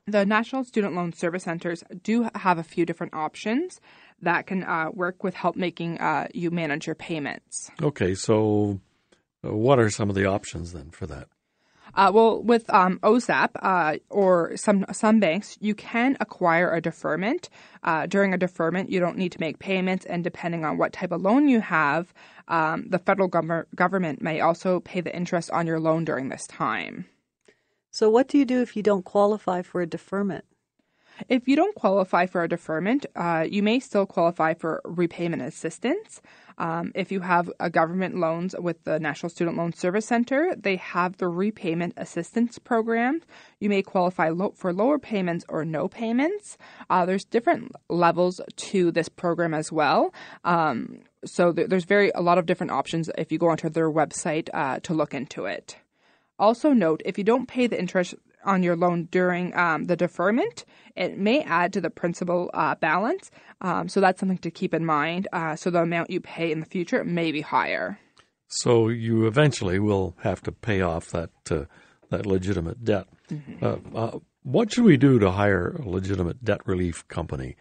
the 0.08 0.24
National 0.24 0.64
Student 0.64 0.94
Loan 0.94 1.12
Service 1.12 1.44
Centers 1.44 1.84
do 2.02 2.28
have 2.34 2.58
a 2.58 2.62
few 2.62 2.86
different 2.86 3.14
options 3.14 3.80
that 4.22 4.46
can 4.46 4.64
uh, 4.64 4.90
work 4.92 5.22
with 5.22 5.34
help 5.34 5.56
making 5.56 5.98
uh, 5.98 6.28
you 6.34 6.50
manage 6.50 6.86
your 6.86 6.94
payments. 6.94 7.70
Okay, 7.82 8.14
so 8.14 8.80
uh, 9.44 9.54
what 9.54 9.78
are 9.78 9.90
some 9.90 10.08
of 10.08 10.16
the 10.16 10.26
options 10.26 10.72
then 10.72 10.90
for 10.90 11.06
that? 11.06 11.28
Uh, 11.94 12.10
well, 12.12 12.42
with 12.42 12.68
um, 12.70 12.98
OSAP 13.02 13.48
uh, 13.62 13.96
or 14.10 14.56
some 14.56 14.84
some 14.92 15.20
banks, 15.20 15.56
you 15.60 15.74
can 15.74 16.16
acquire 16.20 16.72
a 16.72 16.80
deferment. 16.80 17.48
Uh, 17.82 18.06
during 18.06 18.34
a 18.34 18.38
deferment, 18.38 18.90
you 18.90 19.00
don't 19.00 19.16
need 19.16 19.32
to 19.32 19.40
make 19.40 19.58
payments, 19.58 20.04
and 20.04 20.22
depending 20.22 20.64
on 20.64 20.76
what 20.76 20.92
type 20.92 21.12
of 21.12 21.22
loan 21.22 21.48
you 21.48 21.60
have, 21.60 22.12
um, 22.48 22.86
the 22.88 22.98
federal 22.98 23.28
gov- 23.28 23.64
government 23.74 24.20
may 24.20 24.40
also 24.40 24.80
pay 24.80 25.00
the 25.00 25.14
interest 25.14 25.50
on 25.50 25.66
your 25.66 25.80
loan 25.80 26.04
during 26.04 26.28
this 26.28 26.46
time. 26.46 27.06
So, 27.98 28.08
what 28.08 28.28
do 28.28 28.38
you 28.38 28.44
do 28.44 28.62
if 28.62 28.76
you 28.76 28.82
don't 28.84 29.04
qualify 29.04 29.62
for 29.62 29.80
a 29.80 29.86
deferment? 29.86 30.44
If 31.28 31.48
you 31.48 31.56
don't 31.56 31.74
qualify 31.74 32.26
for 32.26 32.44
a 32.44 32.48
deferment, 32.48 33.06
uh, 33.16 33.44
you 33.50 33.60
may 33.60 33.80
still 33.80 34.06
qualify 34.06 34.54
for 34.54 34.80
repayment 34.84 35.42
assistance. 35.42 36.22
Um, 36.58 36.92
if 36.94 37.10
you 37.10 37.18
have 37.18 37.50
a 37.58 37.68
government 37.68 38.16
loans 38.16 38.54
with 38.56 38.84
the 38.84 39.00
National 39.00 39.30
Student 39.30 39.56
Loan 39.56 39.72
Service 39.72 40.06
Center, 40.06 40.54
they 40.56 40.76
have 40.76 41.16
the 41.16 41.26
repayment 41.26 41.94
assistance 41.96 42.56
program. 42.60 43.20
You 43.58 43.68
may 43.68 43.82
qualify 43.82 44.28
lo- 44.28 44.54
for 44.54 44.72
lower 44.72 45.00
payments 45.00 45.44
or 45.48 45.64
no 45.64 45.88
payments. 45.88 46.56
Uh, 46.88 47.04
there's 47.04 47.24
different 47.24 47.72
levels 47.88 48.40
to 48.70 48.92
this 48.92 49.08
program 49.08 49.54
as 49.54 49.72
well. 49.72 50.14
Um, 50.44 51.00
so 51.24 51.52
th- 51.52 51.68
there's 51.68 51.84
very 51.84 52.12
a 52.14 52.20
lot 52.20 52.38
of 52.38 52.46
different 52.46 52.70
options 52.70 53.10
if 53.18 53.32
you 53.32 53.38
go 53.38 53.48
onto 53.48 53.68
their 53.68 53.90
website 53.90 54.48
uh, 54.54 54.78
to 54.84 54.94
look 54.94 55.14
into 55.14 55.46
it. 55.46 55.78
Also, 56.38 56.72
note 56.72 57.02
if 57.04 57.18
you 57.18 57.24
don't 57.24 57.48
pay 57.48 57.66
the 57.66 57.78
interest 57.78 58.14
on 58.44 58.62
your 58.62 58.76
loan 58.76 59.08
during 59.10 59.54
um, 59.56 59.84
the 59.84 59.96
deferment, 59.96 60.64
it 60.96 61.18
may 61.18 61.42
add 61.42 61.72
to 61.72 61.80
the 61.80 61.90
principal 61.90 62.50
uh, 62.54 62.74
balance. 62.76 63.30
Um, 63.60 63.88
so 63.88 64.00
that's 64.00 64.20
something 64.20 64.38
to 64.38 64.50
keep 64.50 64.72
in 64.72 64.84
mind. 64.84 65.28
Uh, 65.32 65.56
so 65.56 65.70
the 65.70 65.82
amount 65.82 66.10
you 66.10 66.20
pay 66.20 66.52
in 66.52 66.60
the 66.60 66.66
future 66.66 67.04
may 67.04 67.32
be 67.32 67.40
higher. 67.40 67.98
So 68.46 68.88
you 68.88 69.26
eventually 69.26 69.78
will 69.78 70.16
have 70.22 70.42
to 70.42 70.52
pay 70.52 70.80
off 70.80 71.10
that 71.10 71.30
uh, 71.50 71.64
that 72.10 72.24
legitimate 72.24 72.84
debt. 72.84 73.06
Mm-hmm. 73.30 73.64
Uh, 73.64 73.98
uh, 73.98 74.18
what 74.42 74.72
should 74.72 74.84
we 74.84 74.96
do 74.96 75.18
to 75.18 75.30
hire 75.30 75.76
a 75.78 75.88
legitimate 75.88 76.42
debt 76.42 76.60
relief 76.64 77.06
company? 77.08 77.56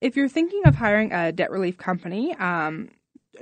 If 0.00 0.16
you're 0.16 0.28
thinking 0.28 0.62
of 0.64 0.74
hiring 0.74 1.12
a 1.12 1.32
debt 1.32 1.50
relief 1.50 1.76
company, 1.76 2.34
um, 2.36 2.88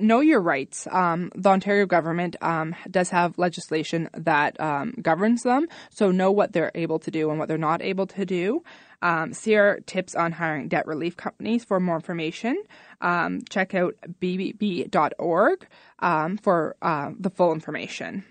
know 0.00 0.20
your 0.20 0.40
rights. 0.40 0.86
Um, 0.90 1.30
the 1.34 1.50
Ontario 1.50 1.86
government 1.86 2.36
um, 2.40 2.74
does 2.90 3.10
have 3.10 3.38
legislation 3.38 4.08
that 4.14 4.58
um, 4.60 4.94
governs 5.00 5.42
them, 5.42 5.66
so 5.90 6.10
know 6.10 6.30
what 6.30 6.52
they're 6.52 6.72
able 6.74 6.98
to 7.00 7.10
do 7.10 7.30
and 7.30 7.38
what 7.38 7.48
they're 7.48 7.58
not 7.58 7.82
able 7.82 8.06
to 8.08 8.24
do. 8.24 8.62
Um, 9.02 9.34
see 9.34 9.54
our 9.56 9.80
tips 9.80 10.14
on 10.14 10.32
hiring 10.32 10.68
debt 10.68 10.86
relief 10.86 11.16
companies 11.16 11.64
for 11.64 11.78
more 11.78 11.96
information. 11.96 12.62
Um, 13.00 13.42
check 13.50 13.74
out 13.74 13.94
bbb.org 14.20 15.66
um, 15.98 16.38
for 16.38 16.76
uh, 16.80 17.10
the 17.18 17.30
full 17.30 17.52
information. 17.52 18.24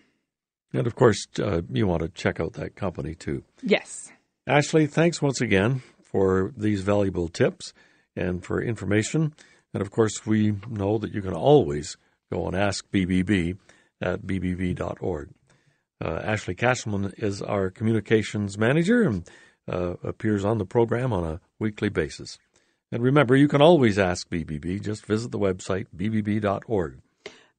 And 0.74 0.88
of 0.88 0.96
course, 0.96 1.28
uh, 1.40 1.62
you 1.70 1.86
want 1.86 2.02
to 2.02 2.10
check 2.10 2.40
out 2.40 2.54
that 2.54 2.76
company 2.76 3.14
too. 3.14 3.44
Yes. 3.62 4.12
Ashley, 4.48 4.88
thanks 4.88 5.22
once 5.22 5.40
again 5.40 5.84
for 6.02 6.52
these 6.58 6.82
valuable 6.82 7.28
tips 7.28 7.74
and 8.16 8.44
for 8.44 8.62
information. 8.62 9.34
And 9.74 9.82
of 9.82 9.92
course, 9.92 10.26
we 10.26 10.56
know 10.70 10.98
that 10.98 11.14
you 11.14 11.22
can 11.22 11.34
always 11.34 11.98
go 12.32 12.48
and 12.48 12.56
ask 12.56 12.90
BBB 12.92 13.58
at 14.02 14.22
bbb.org. 14.22 15.30
Uh, 16.04 16.22
Ashley 16.24 16.56
Castleman 16.56 17.14
is 17.18 17.42
our 17.42 17.70
communications 17.70 18.58
manager 18.58 19.04
and 19.04 19.30
uh, 19.72 19.96
appears 20.04 20.44
on 20.44 20.58
the 20.58 20.66
program 20.66 21.14
on 21.14 21.24
a 21.24 21.40
weekly 21.60 21.90
basis. 21.90 22.38
And 22.92 23.02
remember, 23.02 23.36
you 23.36 23.48
can 23.48 23.62
always 23.62 23.98
ask 23.98 24.30
BBB. 24.30 24.82
Just 24.84 25.06
visit 25.06 25.32
the 25.32 25.40
website, 25.40 25.88
bbb.org. 25.96 27.00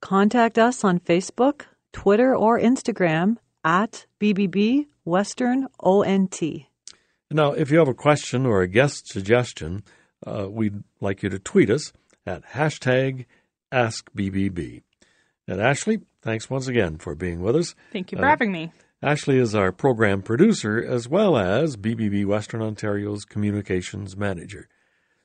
Contact 0.01 0.59
us 0.59 0.85
on 0.85 1.01
Facebook, 1.01 1.63
Twitter, 1.93 2.37
or 2.37 2.61
Instagram 2.61 3.39
at 3.65 4.07
BBB 4.21 4.87
Western 5.05 5.67
ONT. 5.81 6.41
Now, 7.31 7.53
if 7.53 7.71
you 7.71 7.79
have 7.79 7.89
a 7.89 7.95
question 7.95 8.47
or 8.47 8.61
a 8.61 8.69
guest 8.69 9.09
suggestion, 9.09 9.83
uh, 10.27 10.47
we'd 10.49 10.85
like 11.01 11.23
you 11.23 11.31
to 11.31 11.39
tweet 11.39 11.71
us 11.71 11.93
at 12.27 12.45
hashtag 12.53 13.27
AskBBB. 13.73 14.83
And 15.47 15.61
Ashley, 15.61 16.01
thanks 16.23 16.49
once 16.49 16.69
again 16.69 16.99
for 16.99 17.15
being 17.15 17.41
with 17.43 17.57
us. 17.57 17.75
Thank 17.93 18.13
you 18.13 18.19
for 18.19 18.25
uh, 18.25 18.29
having 18.29 18.53
me. 18.53 18.73
Ashley 19.03 19.39
is 19.39 19.55
our 19.55 19.71
program 19.71 20.23
producer 20.23 20.83
as 20.83 21.07
well 21.07 21.37
as 21.37 21.77
BBB 21.77 22.25
Western 22.25 22.63
Ontario's 22.63 23.27
communications 23.27 24.17
manager. 24.17 24.69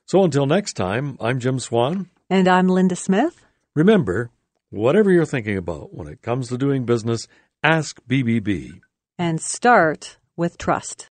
So 0.04 0.22
until 0.22 0.44
next 0.44 0.74
time, 0.74 1.16
I'm 1.20 1.40
Jim 1.40 1.58
Swan. 1.58 2.10
And 2.28 2.46
I'm 2.46 2.68
Linda 2.68 2.96
Smith. 2.96 3.46
Remember, 3.74 4.30
whatever 4.68 5.10
you're 5.10 5.24
thinking 5.24 5.56
about 5.56 5.94
when 5.94 6.08
it 6.08 6.20
comes 6.20 6.48
to 6.48 6.58
doing 6.58 6.84
business, 6.84 7.26
ask 7.62 7.98
BBB. 8.06 8.80
And 9.18 9.40
start 9.40 10.18
with 10.36 10.58
trust. 10.58 11.08